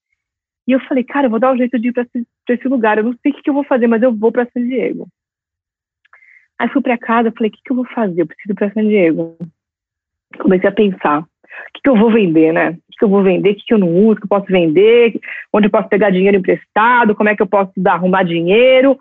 [0.67, 2.97] E eu falei, cara, eu vou dar um jeito de ir para esse, esse, lugar.
[2.97, 5.07] Eu não sei o que, que eu vou fazer, mas eu vou para San Diego.
[6.59, 8.21] Aí fui para casa, falei, o que, que eu vou fazer?
[8.21, 9.37] Eu preciso ir para San Diego.
[10.39, 11.25] Comecei a pensar, o
[11.73, 12.71] que, que eu vou vender, né?
[12.71, 14.47] O que, eu vou vender, o que, que eu não uso, o que eu posso
[14.47, 15.17] vender,
[15.53, 18.99] onde eu posso pegar dinheiro emprestado, como é que eu posso dar, arrumar dinheiro.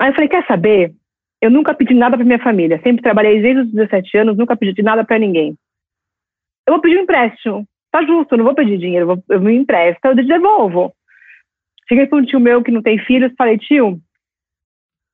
[0.00, 0.92] Aí eu falei, quer saber?
[1.40, 2.80] Eu nunca pedi nada para minha família.
[2.82, 5.56] Sempre trabalhei desde os 17 anos, nunca pedi nada para ninguém.
[6.66, 9.40] Eu vou pedir um empréstimo tá justo, eu não vou pedir dinheiro, eu, vou, eu
[9.40, 10.92] me empresto, eu devolvo.
[11.88, 14.00] Cheguei para um tio meu que não tem filhos, falei, tio,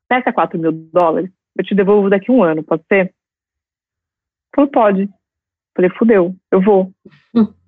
[0.08, 3.12] peça 4 mil dólares, eu te devolvo daqui a um ano, pode ser?
[4.54, 5.08] Falou, pode.
[5.76, 6.92] Falei, fudeu, eu vou.
[7.34, 7.52] Hum.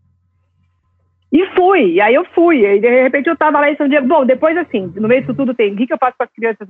[1.32, 4.04] E fui, e aí eu fui, e de repente eu tava lá em São Diego.
[4.08, 6.32] Bom, depois assim, no meio disso tudo tem o que, que eu faço com as
[6.32, 6.66] crianças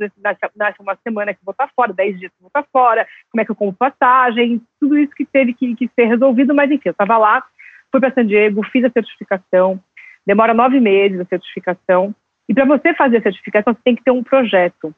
[0.55, 3.45] nasce uma semana que vou estar fora, 10 dias que vou estar fora, como é
[3.47, 6.95] que eu compro passagem, tudo isso que teve que, que ser resolvido, mas enfim, eu
[6.95, 7.43] tava lá,
[7.91, 9.81] fui para San Diego, fiz a certificação,
[10.27, 12.15] demora nove meses a certificação.
[12.49, 14.95] E para você fazer a certificação, você tem que ter um projeto.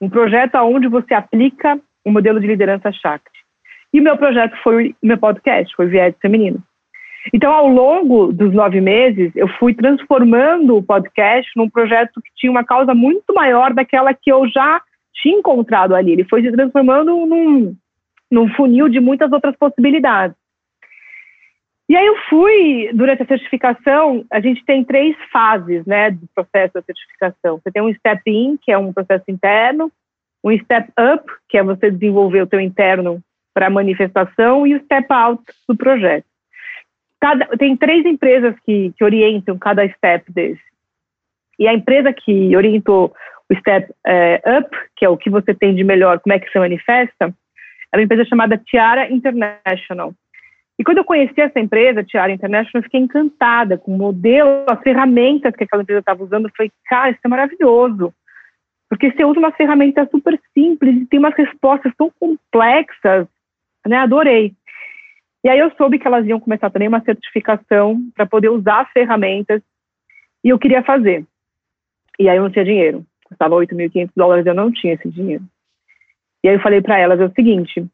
[0.00, 3.38] Um projeto onde você aplica o modelo de liderança Shakti.
[3.92, 6.62] E o meu projeto foi o meu podcast, foi Viés Feminino.
[7.32, 12.50] Então, ao longo dos nove meses, eu fui transformando o podcast num projeto que tinha
[12.50, 14.80] uma causa muito maior daquela que eu já
[15.14, 16.12] tinha encontrado ali.
[16.12, 17.74] Ele foi se transformando num,
[18.30, 20.36] num funil de muitas outras possibilidades.
[21.88, 26.74] E aí eu fui, durante a certificação, a gente tem três fases, né, do processo
[26.74, 27.58] da certificação.
[27.58, 29.90] Você tem um step in, que é um processo interno,
[30.44, 33.22] um step up, que é você desenvolver o teu interno
[33.54, 36.26] para manifestação, e o step out do projeto.
[37.20, 40.60] Cada, tem três empresas que, que orientam cada step desse.
[41.58, 43.14] E a empresa que orientou
[43.50, 46.50] o step é, up, que é o que você tem de melhor, como é que
[46.50, 47.34] se manifesta,
[47.92, 50.12] é uma empresa chamada Tiara International.
[50.78, 54.80] E quando eu conheci essa empresa, Tiara International, eu fiquei encantada com o modelo, as
[54.80, 56.46] ferramentas que aquela empresa estava usando.
[56.46, 58.14] Eu falei, cara, isso é maravilhoso.
[58.88, 63.26] Porque você usa uma ferramenta super simples e tem umas respostas tão complexas.
[63.86, 63.96] Né?
[63.96, 64.54] Adorei.
[65.44, 68.90] E aí eu soube que elas iam começar também uma certificação para poder usar as
[68.92, 69.60] ferramentas
[70.44, 71.24] e eu queria fazer.
[72.18, 73.04] E aí eu não tinha dinheiro.
[73.24, 75.44] Custava 8.500 dólares, eu não tinha esse dinheiro.
[76.42, 77.84] E aí eu falei para elas é o seguinte,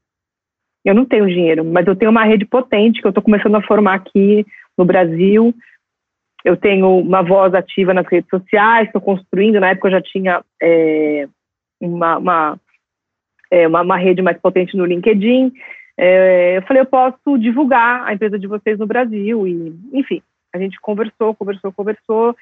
[0.85, 3.63] eu não tenho dinheiro, mas eu tenho uma rede potente que eu estou começando a
[3.63, 5.55] formar aqui no Brasil.
[6.45, 9.59] Eu tenho uma voz ativa nas redes sociais, estou construindo.
[9.59, 11.27] Na época eu já tinha é,
[11.81, 12.61] uma, uma,
[13.51, 15.53] é, uma, uma, rede mais potente no LinkedIn.
[15.97, 19.47] É, eu falei, eu posso divulgar a empresa de vocês no Brasil.
[19.47, 20.21] E, enfim,
[20.55, 22.37] a gente conversou, conversou, conversou.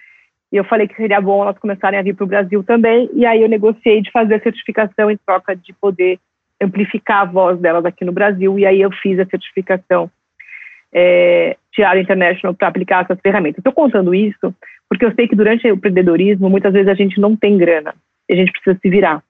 [0.53, 3.09] E eu falei que seria bom elas começarem a vir para o Brasil também.
[3.15, 6.19] E aí eu negociei de fazer a certificação em troca de poder
[6.62, 10.11] amplificar a voz delas aqui no Brasil, e aí eu fiz a certificação
[10.94, 13.59] é, Tiara International para aplicar essas ferramentas.
[13.59, 14.55] Estou contando isso
[14.88, 17.94] porque eu sei que durante o empreendedorismo, muitas vezes a gente não tem grana,
[18.29, 19.22] e a gente precisa se virar.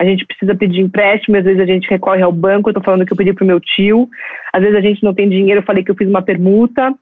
[0.00, 3.04] A gente precisa pedir empréstimo, às vezes a gente recorre ao banco, eu estou falando
[3.04, 4.08] que eu pedi para o meu tio,
[4.50, 6.94] às vezes a gente não tem dinheiro, eu falei que eu fiz uma permuta,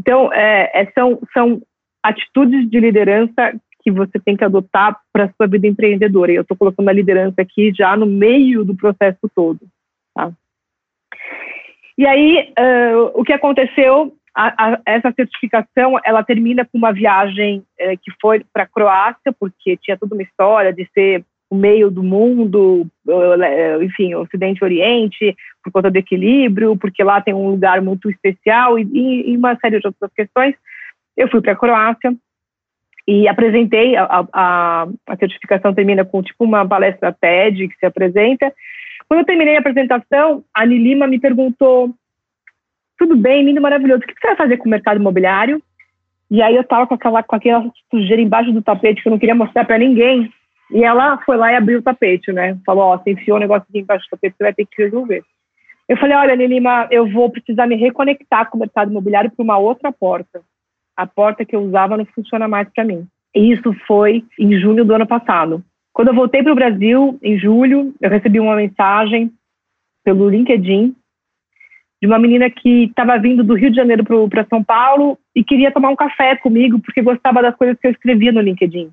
[0.00, 1.62] Então, é, é, são, são
[2.02, 6.32] atitudes de liderança que você tem que adotar para a sua vida empreendedora.
[6.32, 9.60] E eu estou colocando a liderança aqui já no meio do processo todo.
[10.14, 10.32] Tá?
[11.96, 14.14] E aí, uh, o que aconteceu?
[14.34, 17.62] A, a, essa certificação, ela termina com uma viagem
[18.00, 22.02] que foi para a Croácia, porque tinha toda uma história de ser o meio do
[22.02, 22.86] mundo,
[23.82, 28.78] enfim, Ocidente e Oriente, por conta do equilíbrio, porque lá tem um lugar muito especial
[28.78, 30.54] e, e uma série de outras questões.
[31.14, 32.14] Eu fui para a Croácia,
[33.06, 38.52] e apresentei a, a, a, certificação termina com tipo uma palestra TED que se apresenta.
[39.08, 41.92] Quando eu terminei a apresentação, a Nilima me perguntou:
[42.98, 45.60] tudo bem, lindo, maravilhoso, o que você vai fazer com o mercado imobiliário?
[46.30, 49.18] E aí eu estava com aquela, com aquela sujeira embaixo do tapete que eu não
[49.18, 50.32] queria mostrar para ninguém.
[50.70, 52.56] E ela foi lá e abriu o tapete, né?
[52.64, 55.22] Falou: Ó, você enfiou um negócio aqui embaixo do tapete, você vai ter que resolver.
[55.88, 59.58] Eu falei: Olha, Nilima, eu vou precisar me reconectar com o mercado imobiliário para uma
[59.58, 60.40] outra porta
[60.96, 63.06] a porta que eu usava não funciona mais para mim.
[63.34, 65.64] E isso foi em junho do ano passado.
[65.92, 69.30] Quando eu voltei para o Brasil, em julho, eu recebi uma mensagem
[70.04, 70.94] pelo LinkedIn
[72.00, 75.70] de uma menina que estava vindo do Rio de Janeiro para São Paulo e queria
[75.70, 78.90] tomar um café comigo porque gostava das coisas que eu escrevia no LinkedIn.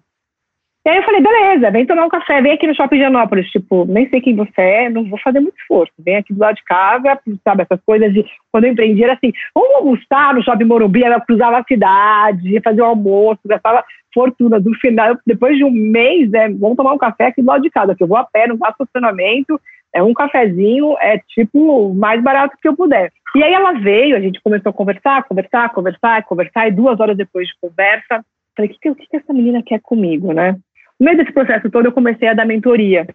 [0.85, 3.49] E aí eu falei, beleza, vem tomar um café, vem aqui no Shopping Genópolis.
[3.49, 5.91] Tipo, nem sei quem você é, não vou fazer muito esforço.
[5.99, 8.25] Vem aqui do lado de casa, sabe, essas coisas de...
[8.51, 12.83] Quando eu empreendi era assim, vamos almoçar no Shopping Morumbi, ela cruzava a cidade, fazia
[12.83, 14.59] o um almoço, gastava fortuna.
[14.59, 17.69] Do final, depois de um mês, né, vamos tomar um café aqui do lado de
[17.69, 19.59] casa, que eu vou a pé, não faço estacionamento,
[19.93, 23.11] é um cafezinho, é tipo, mais barato que eu puder.
[23.35, 27.17] E aí ela veio, a gente começou a conversar, conversar, conversar, conversar, e duas horas
[27.17, 28.23] depois de conversa,
[28.55, 30.55] falei, o que, que, que essa menina quer comigo, né?
[30.99, 33.07] No meio desse processo todo, eu comecei a dar mentoria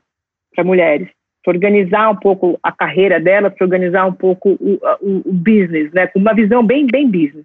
[0.54, 1.08] para mulheres,
[1.44, 5.92] para organizar um pouco a carreira dela, para organizar um pouco o, o, o, business,
[5.92, 7.44] né, com uma visão bem, bem business.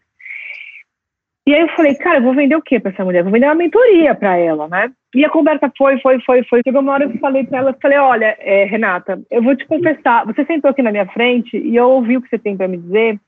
[1.45, 3.23] E aí eu falei, cara, eu vou vender o quê para essa mulher?
[3.23, 4.91] Vou vender uma mentoria para ela, né?
[5.15, 6.62] E a conversa foi, foi, foi, foi.
[6.63, 9.65] Chegou uma hora que eu falei para ela, falei, olha, é, Renata, eu vou te
[9.65, 12.67] confessar, você sentou aqui na minha frente e eu ouvi o que você tem para
[12.67, 13.19] me dizer.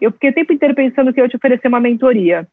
[0.00, 2.48] Eu fiquei o tempo inteiro pensando que eu ia te oferecer uma mentoria.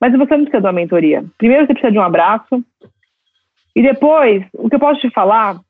[0.00, 1.24] Mas você não precisa de uma mentoria.
[1.38, 2.62] Primeiro você precisa de um abraço.
[3.74, 5.60] E depois, o que eu posso te falar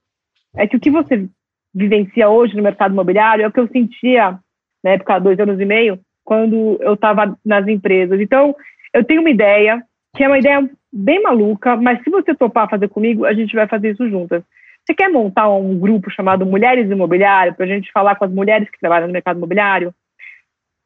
[0.57, 1.29] é que o que você
[1.75, 4.39] vivencia hoje no mercado imobiliário é o que eu sentia
[4.83, 8.21] na época, dois anos e meio, quando eu estava nas empresas.
[8.21, 8.55] Então,
[8.95, 9.83] eu tenho uma ideia,
[10.17, 13.67] que é uma ideia bem maluca, mas se você topar fazer comigo, a gente vai
[13.67, 14.43] fazer isso juntas.
[14.85, 18.71] Você quer montar um grupo chamado Mulheres Imobiliário, para a gente falar com as mulheres
[18.71, 19.93] que trabalham no mercado imobiliário?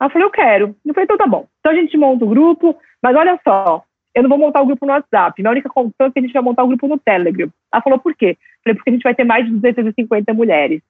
[0.00, 0.74] Ela falou, eu quero.
[0.84, 1.46] Eu falei, então tá bom.
[1.60, 3.82] Então a gente monta o um grupo, mas olha só,
[4.14, 5.40] eu não vou montar o grupo no WhatsApp.
[5.40, 7.48] Minha única condição é que a gente vai montar o grupo no Telegram.
[7.72, 8.36] Ela falou, por quê?
[8.64, 10.82] Falei, porque a gente vai ter mais de 250 mulheres.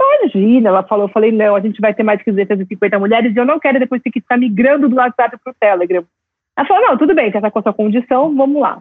[0.00, 3.38] Imagina, ela falou, eu falei, não, a gente vai ter mais de 250 mulheres e
[3.38, 6.04] eu não quero depois ter que ficar migrando do WhatsApp para o Telegram.
[6.56, 8.80] Ela falou, não, tudo bem, essa é a sua condição, vamos lá.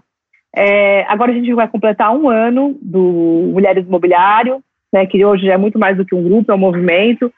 [0.56, 5.58] É, agora a gente vai completar um ano do Mulheres Imobiliário, né, que hoje é
[5.58, 7.32] muito mais do que um grupo, é um movimento.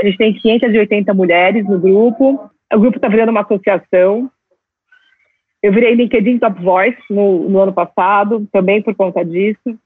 [0.00, 2.50] A gente tem 580 mulheres no grupo.
[2.72, 4.30] O grupo está virando uma associação.
[5.66, 9.76] Eu virei LinkedIn Top Voice no, no, ano passado, também por conta disso.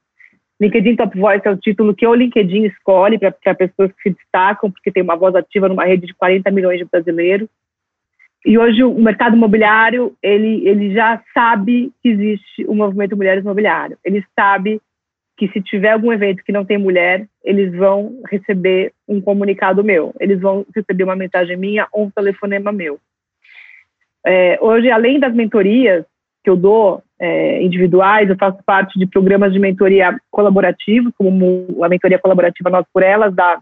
[0.60, 4.70] LinkedIn Top Voice é o título que o LinkedIn escolhe para pessoas que se destacam,
[4.70, 7.48] porque tem uma voz ativa numa rede de 40 milhões de brasileiros.
[8.44, 13.96] E hoje o mercado imobiliário, ele, ele já sabe que existe o movimento Mulheres Imobiliário.
[14.04, 14.82] Ele sabe
[15.34, 20.14] que se tiver algum evento que não tem mulher, eles vão receber um comunicado meu,
[20.20, 23.00] eles vão receber uma mensagem minha ou um telefonema meu.
[24.26, 26.04] É, hoje, além das mentorias
[26.42, 31.88] que eu dou é, individuais, eu faço parte de programas de mentoria colaborativos, como a
[31.88, 33.60] mentoria colaborativa Nós por Elas, da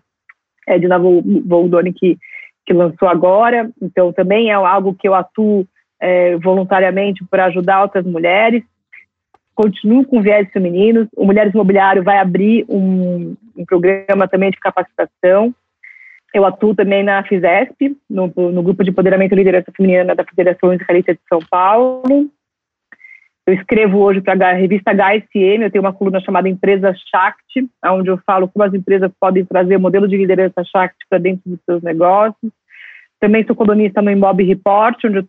[0.67, 2.17] Edna Voldoni, que,
[2.67, 3.71] que lançou agora.
[3.83, 5.67] Então, também é algo que eu atuo
[6.01, 8.63] é, voluntariamente para ajudar outras mulheres
[9.59, 11.09] continuo com viés femininos.
[11.17, 15.53] O Mulheres Imobiliário vai abrir um, um programa também de capacitação.
[16.35, 20.75] Eu atuo também na FISESP, no, no Grupo de Empoderamento e Liderança Feminina da Federação
[20.75, 22.31] Israelita de São Paulo.
[23.47, 28.11] Eu escrevo hoje para a revista HSM, eu tenho uma coluna chamada Empresa Shakti, onde
[28.11, 31.59] eu falo como as empresas podem trazer o modelo de liderança Shakti para dentro dos
[31.65, 32.53] seus negócios.
[33.19, 35.29] Também sou colunista no Imob Report, onde eu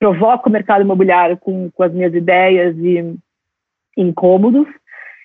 [0.00, 3.16] provoco o mercado imobiliário com, com as minhas ideias e
[3.96, 4.66] incômodos.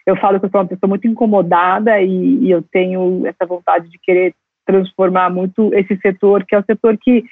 [0.06, 3.90] Eu falo que eu sou uma pessoa muito incomodada e, e eu tenho essa vontade
[3.90, 4.36] de querer
[4.70, 7.24] transformar muito esse setor, que é o setor que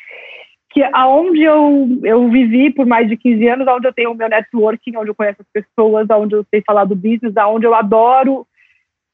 [0.69, 4.27] que aonde eu, eu vivi por mais de 15 anos, onde eu tenho o meu
[4.27, 8.45] networking, onde eu conheço as pessoas, onde eu sei falar do business, onde eu adoro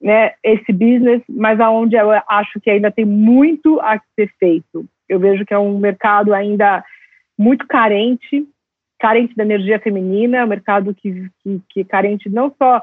[0.02, 4.86] né, esse business, mas aonde eu acho que ainda tem muito a ser feito.
[5.08, 6.84] Eu vejo que é um mercado ainda
[7.38, 8.46] muito carente,
[9.00, 12.82] carente da energia feminina, um mercado que, que, que é carente não só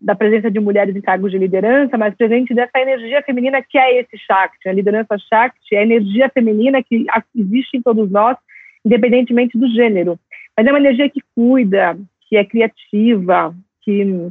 [0.00, 4.00] da presença de mulheres em cargos de liderança, mas presente dessa energia feminina que é
[4.00, 4.68] esse Shakti.
[4.68, 7.04] A liderança Shakti é a energia feminina que
[7.36, 8.36] existe em todos nós,
[8.84, 10.18] independentemente do gênero.
[10.56, 14.30] Mas é uma energia que cuida, que é criativa, que,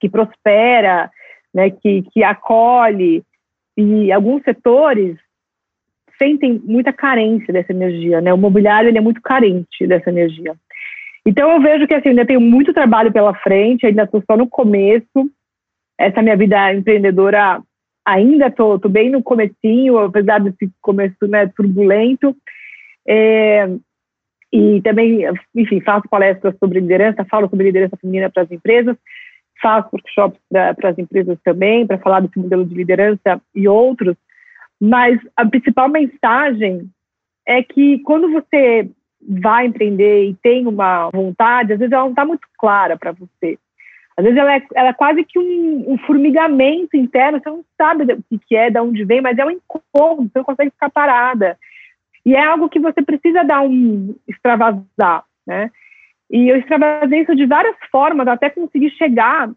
[0.00, 1.10] que prospera,
[1.52, 3.22] né, que, que acolhe.
[3.76, 5.18] E alguns setores
[6.18, 8.20] sentem muita carência dessa energia.
[8.20, 8.32] Né?
[8.32, 10.54] O mobiliário ele é muito carente dessa energia.
[11.26, 14.46] Então eu vejo que assim, ainda tenho muito trabalho pela frente, ainda estou só no
[14.46, 15.30] começo.
[15.98, 17.62] Essa minha vida empreendedora
[18.04, 22.36] ainda estou bem no comecinho, apesar desse começo né, turbulento.
[23.08, 23.68] É,
[24.52, 25.22] e também,
[25.54, 28.96] enfim, faço palestras sobre liderança, falo sobre liderança feminina para as empresas,
[29.60, 34.16] faço workshops para as empresas também, para falar desse modelo de liderança e outros.
[34.80, 36.88] Mas a principal mensagem
[37.46, 38.88] é que quando você
[39.26, 43.58] vai empreender e tem uma vontade, às vezes ela não está muito clara para você.
[44.16, 48.04] Às vezes ela é, ela é quase que um, um, formigamento interno, você não sabe
[48.04, 50.90] o que, que é, de onde vem, mas é um incômodo, você não consegue ficar
[50.90, 51.58] parada.
[52.24, 55.70] E é algo que você precisa dar um extravasar, né?
[56.30, 59.50] E eu extravasei isso de várias formas, até conseguir chegar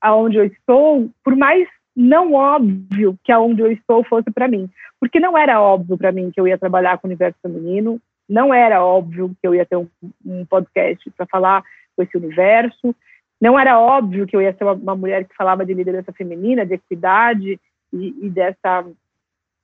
[0.00, 4.68] aonde eu estou, por mais não óbvio que aonde eu estou fosse para mim.
[5.00, 8.00] Porque não era óbvio para mim que eu ia trabalhar com o universo feminino,
[8.32, 9.86] não era óbvio que eu ia ter um,
[10.24, 11.62] um podcast para falar
[11.94, 12.96] com esse universo,
[13.38, 16.64] não era óbvio que eu ia ser uma, uma mulher que falava de liderança feminina,
[16.64, 17.60] de equidade
[17.92, 18.86] e, e dessa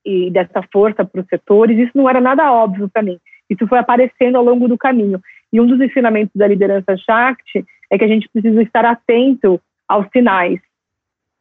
[0.04, 3.18] e dessa força para os setores, isso não era nada óbvio para mim.
[3.50, 5.20] Isso foi aparecendo ao longo do caminho.
[5.52, 10.06] E um dos ensinamentos da liderança Shakti é que a gente precisa estar atento aos
[10.10, 10.60] sinais,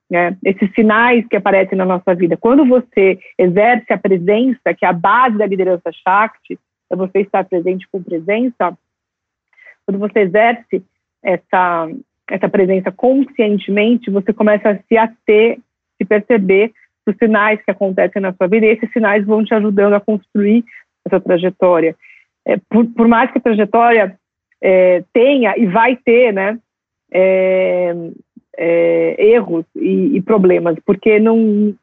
[0.10, 0.36] né?
[0.44, 2.36] Esses sinais que aparecem na nossa vida.
[2.36, 7.44] Quando você exerce a presença, que é a base da liderança Shakti, é você estar
[7.44, 8.78] presente com presença,
[9.86, 10.84] quando você exerce
[11.24, 11.90] essa,
[12.30, 15.60] essa presença conscientemente, você começa a se ater,
[15.98, 16.74] se perceber
[17.06, 20.64] dos sinais que acontecem na sua vida, e esses sinais vão te ajudando a construir
[21.06, 21.96] essa trajetória.
[22.46, 24.18] É, por, por, mais que a trajetória
[24.62, 26.60] é, tenha e vai ter, né,
[27.12, 27.94] é,
[28.58, 31.74] é erros e, e, problemas, porque não,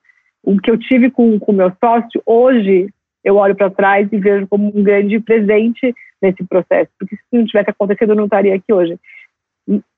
[0.43, 2.89] o que eu tive com o meu sócio hoje
[3.25, 7.45] eu olho para trás e vejo como um grande presente nesse processo, porque se não
[7.45, 8.99] tivesse acontecido, eu não estaria aqui hoje.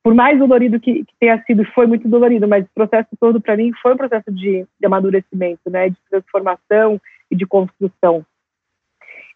[0.02, 3.56] Por mais dolorido que, que tenha sido, foi muito dolorido, mas o processo todo, para
[3.56, 8.24] mim, foi um processo de, de amadurecimento, né, de transformação e de construção.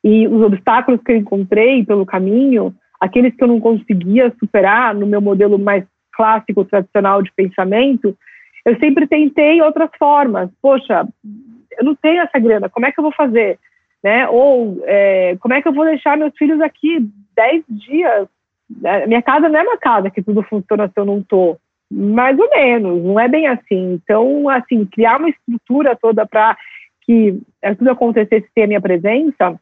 [0.05, 5.07] E os obstáculos que eu encontrei pelo caminho, aqueles que eu não conseguia superar no
[5.07, 8.16] meu modelo mais clássico, tradicional de pensamento,
[8.64, 10.48] eu sempre tentei outras formas.
[10.62, 11.09] Poxa,
[11.79, 13.59] eu não tenho essa grana, como é que eu vou fazer?
[14.02, 14.28] Né?
[14.28, 16.98] Ou é, como é que eu vou deixar meus filhos aqui
[17.34, 18.28] dez dias?
[18.84, 21.58] É, minha casa não é uma casa que tudo funciona se eu não estou.
[21.92, 23.94] Mais ou menos, não é bem assim.
[23.94, 26.56] Então, assim, criar uma estrutura toda para
[27.02, 27.40] que
[27.78, 29.58] tudo acontecesse sem a minha presença.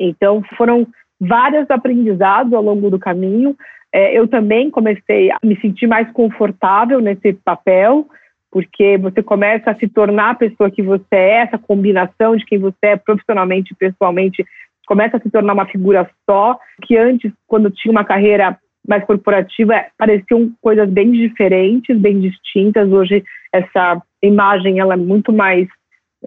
[0.00, 0.86] Então, foram
[1.20, 3.54] vários aprendizados ao longo do caminho.
[3.92, 8.06] É, eu também comecei a me sentir mais confortável nesse papel,
[8.52, 12.58] porque você começa a se tornar a pessoa que você é, essa combinação de quem
[12.58, 14.44] você é profissionalmente e pessoalmente
[14.86, 19.86] começa a se tornar uma figura só, que antes, quando tinha uma carreira mais corporativa,
[19.96, 22.92] pareciam coisas bem diferentes, bem distintas.
[22.92, 25.66] Hoje, essa imagem ela é muito mais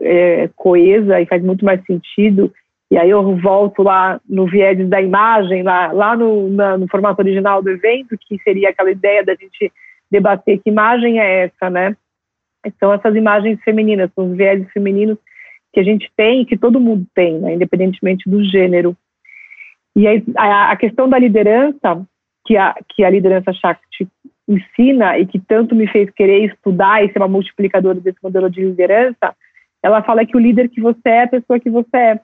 [0.02, 2.52] é, coesa e faz muito mais sentido.
[2.90, 7.22] E aí eu volto lá no viés da imagem, lá, lá no, na, no formato
[7.22, 9.72] original do evento, que seria aquela ideia da gente
[10.10, 11.96] debater que imagem é essa, né?
[12.80, 15.18] São essas imagens femininas, são os viéses femininos
[15.74, 18.96] que a gente tem, que todo mundo tem, né, independentemente do gênero.
[19.96, 22.06] E a, a, questão da liderança,
[22.46, 24.08] que a, que a liderança Shakti
[24.48, 28.62] ensina e que tanto me fez querer estudar e ser uma multiplicadora desse modelo de
[28.62, 29.36] liderança,
[29.82, 32.20] ela fala que o líder que você é é a pessoa que você é.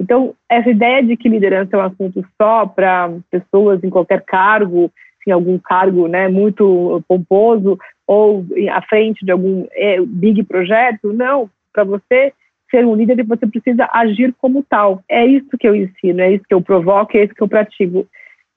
[0.00, 4.90] Então, essa ideia de que liderança é um assunto só para pessoas em qualquer cargo,
[5.26, 11.12] em algum cargo né, muito pomposo, ou à frente de algum é, big projeto.
[11.12, 12.32] Não, para você
[12.70, 15.02] ser um líder, você precisa agir como tal.
[15.08, 18.06] É isso que eu ensino, é isso que eu provoco, é isso que eu pratico.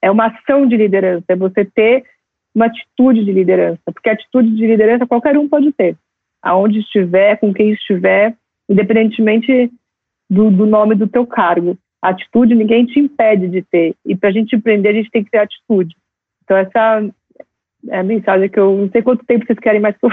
[0.02, 2.04] É uma ação de liderança, é você ter
[2.56, 5.98] uma atitude de liderança, porque atitude de liderança qualquer um pode ter,
[6.42, 8.34] aonde estiver, com quem estiver,
[8.70, 9.70] independentemente
[10.30, 11.78] do, do nome do teu cargo.
[12.02, 15.32] Atitude ninguém te impede de ter, e para a gente empreender, a gente tem que
[15.32, 15.94] ter atitude.
[16.44, 17.04] Então, essa
[17.90, 20.10] é a mensagem que eu não sei quanto tempo vocês querem mais que eu.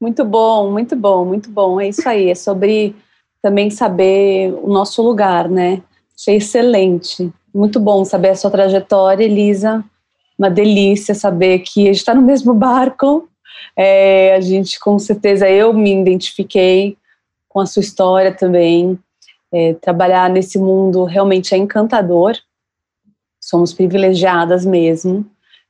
[0.00, 1.80] Muito bom, muito bom, muito bom.
[1.80, 2.30] É isso aí.
[2.30, 2.94] É sobre
[3.42, 5.82] também saber o nosso lugar, né?
[6.18, 7.32] Achei excelente.
[7.54, 9.82] Muito bom saber a sua trajetória, Elisa.
[10.38, 13.28] Uma delícia saber que a gente está no mesmo barco.
[13.74, 16.96] É, a gente, com certeza, eu me identifiquei
[17.48, 18.98] com a sua história também.
[19.52, 22.36] É, trabalhar nesse mundo realmente é encantador.
[23.40, 25.24] Somos privilegiadas mesmo.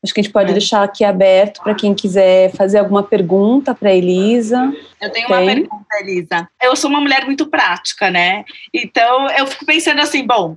[0.05, 0.53] Acho que a gente pode é.
[0.53, 4.73] deixar aqui aberto para quem quiser fazer alguma pergunta para Elisa.
[5.01, 5.37] Eu tenho Tem?
[5.37, 6.49] uma pergunta, Elisa.
[6.63, 8.45] Eu sou uma mulher muito prática, né?
[8.73, 10.55] Então eu fico pensando assim, bom,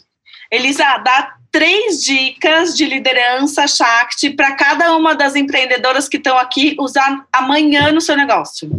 [0.52, 6.76] Elisa, dá três dicas de liderança Shakti para cada uma das empreendedoras que estão aqui
[6.80, 8.70] usar amanhã no seu negócio.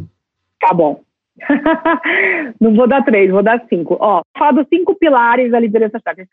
[0.61, 1.01] Tá bom.
[2.61, 3.97] Não vou dar três, vou dar cinco.
[3.99, 6.29] Ó, fala dos cinco pilares da liderança Shakti.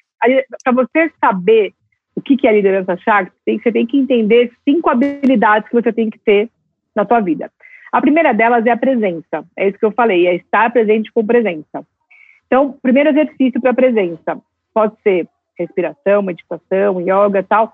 [0.63, 1.73] Para você saber
[2.17, 6.09] o que, que é liderança Shakti, você tem que entender cinco habilidades que você tem
[6.09, 6.49] que ter
[6.95, 7.51] na sua vida.
[7.91, 9.45] A primeira delas é a presença.
[9.55, 11.85] É isso que eu falei, é estar presente com presença.
[12.47, 14.41] Então, primeiro exercício para presença
[14.73, 17.71] pode ser respiração, meditação, yoga, tal.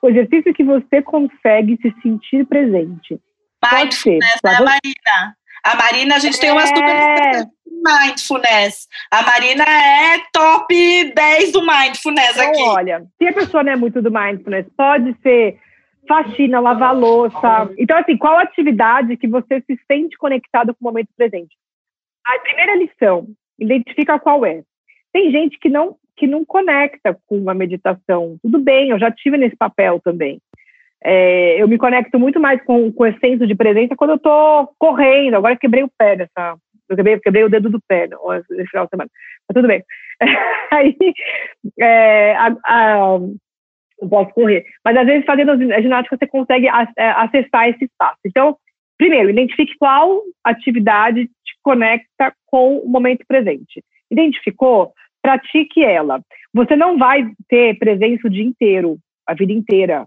[0.00, 3.20] O exercício que você consegue se sentir presente.
[3.62, 5.36] Mindfulness, né, Marina?
[5.64, 6.40] A Marina, a gente é...
[6.40, 7.48] tem uma super
[7.84, 8.88] mindfulness.
[9.10, 12.62] A Marina é top 10 do mindfulness então, aqui.
[12.62, 15.58] Olha, se a pessoa não é muito do mindfulness, pode ser
[16.08, 17.70] faxina, lavar louça.
[17.78, 21.56] Então, assim, qual atividade que você se sente conectado com o momento presente?
[22.26, 23.26] A primeira lição,
[23.58, 24.62] identifica qual é.
[25.12, 28.36] Tem gente que não que não conecta com a meditação.
[28.40, 30.40] Tudo bem, eu já tive nesse papel também.
[31.04, 34.72] É, eu me conecto muito mais com, com o senso de presença quando eu estou
[34.78, 35.34] correndo.
[35.34, 36.56] Agora quebrei o pé nessa,
[36.88, 38.08] eu quebrei, quebrei o dedo do pé
[38.50, 39.10] nesse final de semana.
[39.48, 39.82] Mas tudo bem.
[40.72, 40.96] Aí,
[41.80, 43.18] é, a, a,
[44.00, 44.64] não posso correr.
[44.84, 48.20] Mas às vezes fazendo a ginástica você consegue é, acessar esse espaço.
[48.24, 48.56] Então,
[48.98, 53.82] primeiro, identifique qual atividade te conecta com o momento presente.
[54.10, 54.92] Identificou?
[55.22, 56.20] Pratique ela.
[56.52, 60.06] Você não vai ter presença o dia inteiro, a vida inteira.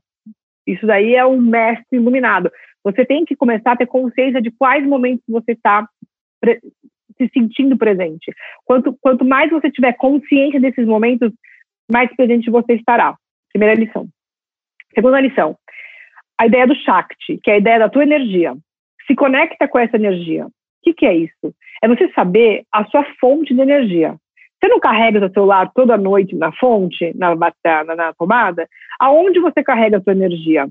[0.68, 2.52] Isso daí é um mestre iluminado.
[2.84, 5.88] Você tem que começar a ter consciência de quais momentos você está
[7.18, 8.32] se sentindo presente.
[8.66, 11.32] Quanto, quanto mais você tiver consciência desses momentos,
[11.92, 13.16] mais presente você estará.
[13.52, 14.08] Primeira lição.
[14.94, 15.58] Segunda lição.
[16.40, 18.56] A ideia do Shakti, que é a ideia da tua energia.
[19.08, 20.46] Se conecta com essa energia.
[20.46, 20.52] O
[20.84, 21.56] que, que é isso?
[21.82, 24.16] É você saber a sua fonte de energia.
[24.60, 28.68] Você não carrega seu celular toda noite na fonte, na, na, na tomada?
[29.00, 30.68] Aonde você carrega a sua energia?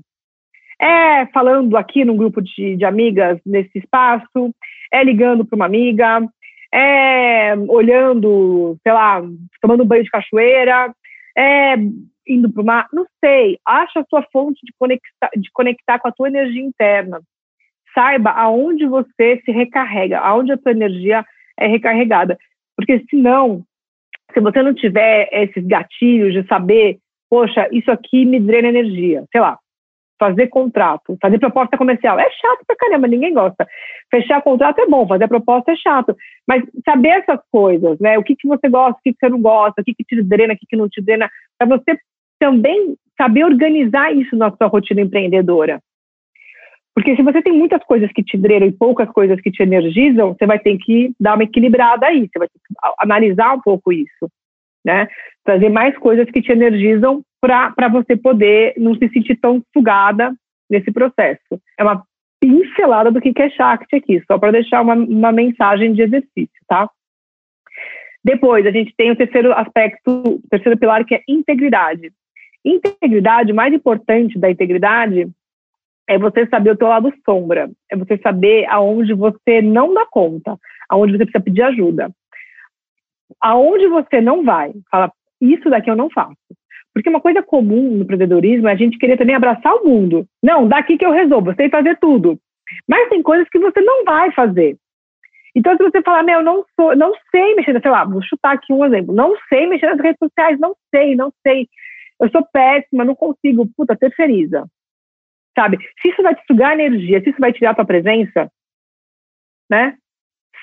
[0.79, 4.53] É falando aqui num grupo de, de amigas nesse espaço,
[4.91, 6.21] é ligando para uma amiga,
[6.71, 9.21] é olhando, sei lá,
[9.61, 10.93] tomando banho de cachoeira,
[11.37, 11.75] é
[12.27, 13.57] indo para o mar, não sei.
[13.65, 17.21] Acha a sua fonte de conectar, de conectar com a tua energia interna.
[17.95, 21.25] Saiba aonde você se recarrega, aonde a tua energia
[21.57, 22.37] é recarregada.
[22.75, 23.63] Porque senão,
[24.33, 26.97] se você não tiver esses gatilhos de saber,
[27.29, 29.57] poxa, isso aqui me drena energia, sei lá,
[30.19, 32.19] fazer contrato, fazer proposta comercial.
[32.19, 33.67] É chato pra caramba, ninguém gosta.
[34.09, 36.15] Fechar contrato é bom, fazer proposta é chato.
[36.47, 38.17] Mas saber essas coisas, né?
[38.17, 40.23] O que, que você gosta, o que, que você não gosta, o que, que te
[40.23, 41.97] drena, o que, que não te drena, para você
[42.39, 45.79] também saber organizar isso na sua rotina empreendedora.
[46.97, 50.33] Porque se você tem muitas coisas que te drenam e poucas coisas que te energizam,
[50.33, 53.93] você vai ter que dar uma equilibrada aí, você vai ter que analisar um pouco
[53.93, 54.27] isso,
[54.83, 55.07] né?
[55.43, 60.33] Trazer mais coisas que te energizam para você poder não se sentir tão sugada
[60.67, 61.61] nesse processo.
[61.77, 62.03] É uma
[62.41, 66.89] pincelada do que é Shakti aqui, só para deixar uma, uma mensagem de exercício, tá?
[68.23, 72.11] Depois, a gente tem o terceiro aspecto, o terceiro pilar, que é integridade.
[72.65, 75.29] Integridade, o mais importante da integridade
[76.07, 80.57] é você saber o teu lado sombra, é você saber aonde você não dá conta,
[80.89, 82.09] aonde você precisa pedir ajuda.
[83.41, 86.37] Aonde você não vai, fala, isso daqui eu não faço.
[86.93, 90.25] Porque uma coisa comum no empreendedorismo é a gente querer também abraçar o mundo.
[90.41, 92.39] Não, daqui que eu resolvo, eu sei fazer tudo.
[92.87, 94.77] Mas tem coisas que você não vai fazer.
[95.55, 98.71] Então, se você falar, meu, não sou, não sei mexer, sei lá, vou chutar aqui
[98.71, 101.67] um exemplo, não sei mexer nas redes sociais, não sei, não sei.
[102.21, 104.65] Eu sou péssima, não consigo, puta, terceiriza.
[105.57, 105.77] Sabe?
[106.01, 108.51] Se isso vai te sugar energia, se isso vai tirar a tua presença,
[109.67, 109.97] né?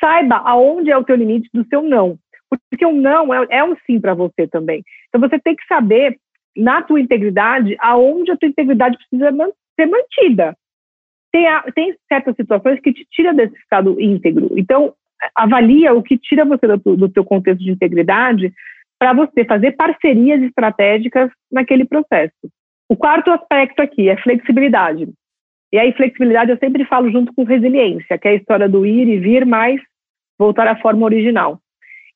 [0.01, 2.17] Saiba aonde é o teu limite do seu não.
[2.71, 4.85] Porque o não é, é um sim para você também.
[5.09, 6.17] Então você tem que saber
[6.57, 10.57] na tua integridade aonde a tua integridade precisa man ser mantida.
[11.33, 14.57] Tem, a, tem certas situações que te tira desse estado íntegro.
[14.57, 14.95] Então,
[15.35, 18.53] avalia o que tira você do, do teu contexto de integridade
[19.01, 22.49] para você fazer parcerias estratégicas naquele processo.
[22.89, 25.09] O quarto aspecto aqui é flexibilidade.
[25.73, 29.09] E aí, flexibilidade eu sempre falo junto com resiliência, que é a história do ir
[29.09, 29.81] e vir, mais
[30.39, 31.59] voltar à forma original.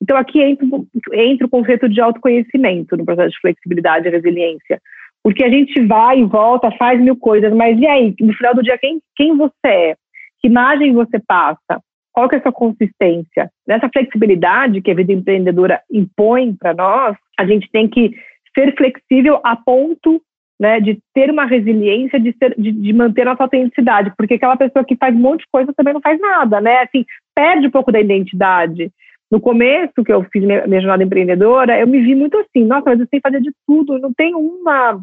[0.00, 0.66] Então, aqui entra,
[1.12, 4.80] entra o conceito de autoconhecimento no processo de flexibilidade e resiliência.
[5.24, 8.14] Porque a gente vai e volta, faz mil coisas, mas e aí?
[8.20, 9.96] No final do dia, quem, quem você é?
[10.40, 11.82] Que imagem você passa?
[12.12, 13.50] Qual que é a sua consistência?
[13.66, 18.14] Nessa flexibilidade que a vida empreendedora impõe para nós, a gente tem que
[18.56, 20.22] ser flexível a ponto
[20.59, 24.84] né, de ter uma resiliência, de, ser, de, de, manter nossa autenticidade, porque aquela pessoa
[24.84, 26.80] que faz um monte de coisa também não faz nada, né?
[26.82, 27.04] Assim,
[27.34, 28.90] perde um pouco da identidade.
[29.30, 32.84] No começo, que eu fiz minha, minha jornada empreendedora, eu me vi muito assim, nossa,
[32.86, 35.00] mas eu sei fazer de tudo, não tem uma.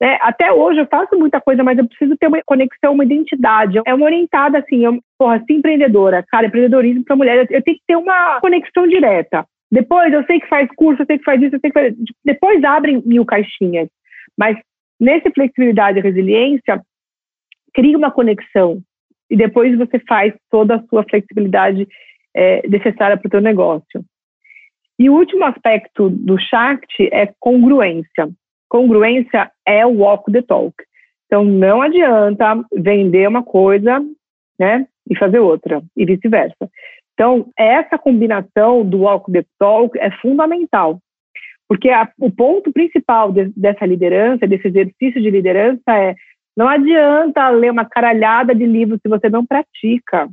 [0.00, 0.18] Né?
[0.22, 3.80] Até hoje eu faço muita coisa, mas eu preciso ter uma conexão, uma identidade.
[3.84, 7.82] É uma orientada assim, eu, porra, assim, empreendedora, cara, empreendedorismo para mulher, eu tenho que
[7.86, 9.44] ter uma conexão direta.
[9.70, 11.94] Depois eu sei que faz curso, eu sei que faz isso, eu sei que faz.
[12.24, 13.88] Depois abrem mil caixinhas.
[14.38, 14.56] Mas
[15.00, 16.80] nesse flexibilidade e resiliência,
[17.72, 18.80] cria uma conexão.
[19.30, 21.86] E depois você faz toda a sua flexibilidade
[22.34, 24.04] é, necessária para o teu negócio.
[24.98, 28.28] E o último aspecto do Shakti é congruência.
[28.68, 30.74] Congruência é o walk the talk.
[31.26, 34.00] Então, não adianta vender uma coisa
[34.58, 36.70] né, e fazer outra, e vice-versa.
[37.12, 41.00] Então, essa combinação do walk the talk é fundamental,
[41.68, 46.14] porque a, o ponto principal de, dessa liderança, desse exercício de liderança é
[46.56, 50.28] não adianta ler uma caralhada de livros se você não pratica.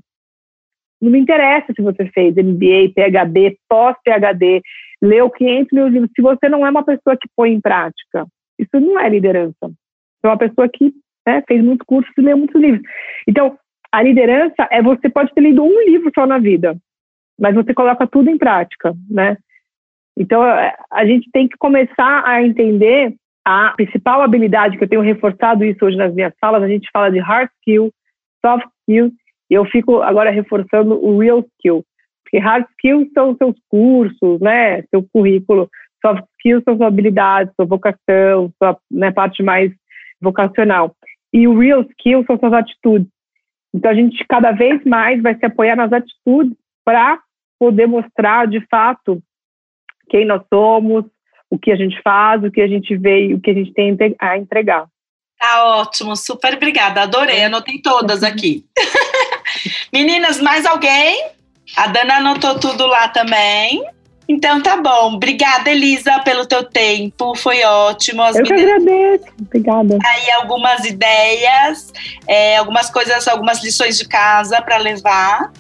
[1.02, 4.62] Não me interessa se você fez MBA, PhD, pós-PhD,
[5.02, 8.28] leu 500 mil livros, se você não é uma pessoa que põe em prática.
[8.60, 9.72] Isso não é liderança.
[10.24, 10.94] É uma pessoa que
[11.26, 12.84] né, fez muitos cursos e leu muitos livros.
[13.28, 13.58] Então,
[13.92, 16.78] a liderança é você pode ter lido um livro só na vida,
[17.40, 19.38] mas você coloca tudo em prática, né?
[20.18, 25.66] Então, a gente tem que começar a entender a principal habilidade que eu tenho reforçado
[25.66, 27.92] isso hoje nas minhas falas, a gente fala de hard skill,
[28.46, 29.12] soft skill,
[29.50, 31.84] e eu fico agora reforçando o real skill.
[32.24, 35.70] Porque hard skills são seus cursos, né, seu currículo.
[36.06, 39.72] Soft skills são suas habilidades, sua vocação, sua né, parte mais
[40.22, 40.96] vocacional.
[41.34, 43.08] E o real skill são suas atitudes.
[43.74, 46.56] Então a gente cada vez mais vai se apoiar nas atitudes
[46.86, 47.20] para
[47.60, 49.22] poder mostrar de fato
[50.12, 51.06] quem nós somos,
[51.50, 53.98] o que a gente faz, o que a gente vê, o que a gente tem
[54.20, 54.86] a entregar.
[55.40, 58.66] Tá ótimo, super obrigada, adorei, anotei todas aqui.
[59.92, 61.30] Meninas, mais alguém?
[61.76, 63.84] A Dana anotou tudo lá também.
[64.28, 65.16] Então tá bom.
[65.16, 67.36] Obrigada, Elisa, pelo teu tempo.
[67.36, 68.22] Foi ótimo.
[68.22, 69.26] As Eu que agradeço.
[69.42, 69.98] Obrigada.
[70.06, 71.92] Aí algumas ideias,
[72.28, 75.52] é, algumas coisas, algumas lições de casa para levar,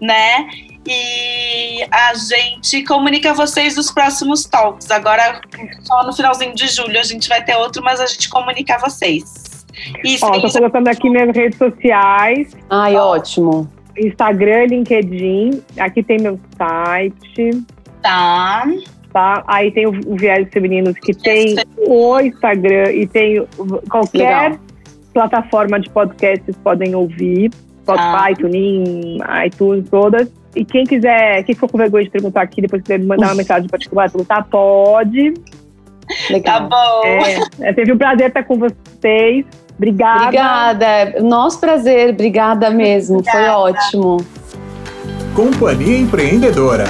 [0.00, 0.48] né?
[0.86, 4.90] E a gente comunica vocês os próximos talks.
[4.90, 5.40] Agora,
[5.82, 9.66] só no finalzinho de julho, a gente vai ter outro, mas a gente comunica vocês.
[10.04, 12.56] Isso, Ó, tô colocando aqui minhas redes sociais.
[12.70, 13.70] Ai, Ó, ótimo.
[13.96, 15.62] Instagram, LinkedIn.
[15.78, 17.64] Aqui tem meu site.
[18.02, 18.66] Tá.
[19.12, 19.42] Tá?
[19.46, 23.46] Aí tem o, o Viés Femininos, que tem o Instagram e tem
[23.90, 24.60] qualquer Legal.
[25.12, 27.50] plataforma de podcast vocês podem ouvir.
[27.82, 28.36] Spotify, ah.
[28.36, 30.28] TuneIn, iTunes, todas.
[30.54, 33.34] E quem quiser, quem ficou com vergonha de perguntar aqui, depois quiser me mandar uma
[33.34, 35.34] mensagem particular, perguntar, pode.
[36.30, 36.60] Legal.
[36.60, 37.02] Tá bom.
[37.04, 39.44] É, é, teve um prazer estar com vocês.
[39.76, 40.24] Obrigada.
[40.24, 41.20] Obrigada.
[41.22, 42.10] Nosso prazer.
[42.10, 43.18] Obrigada mesmo.
[43.18, 43.38] Obrigada.
[43.38, 44.16] Foi ótimo.
[45.34, 46.86] Companhia Empreendedora.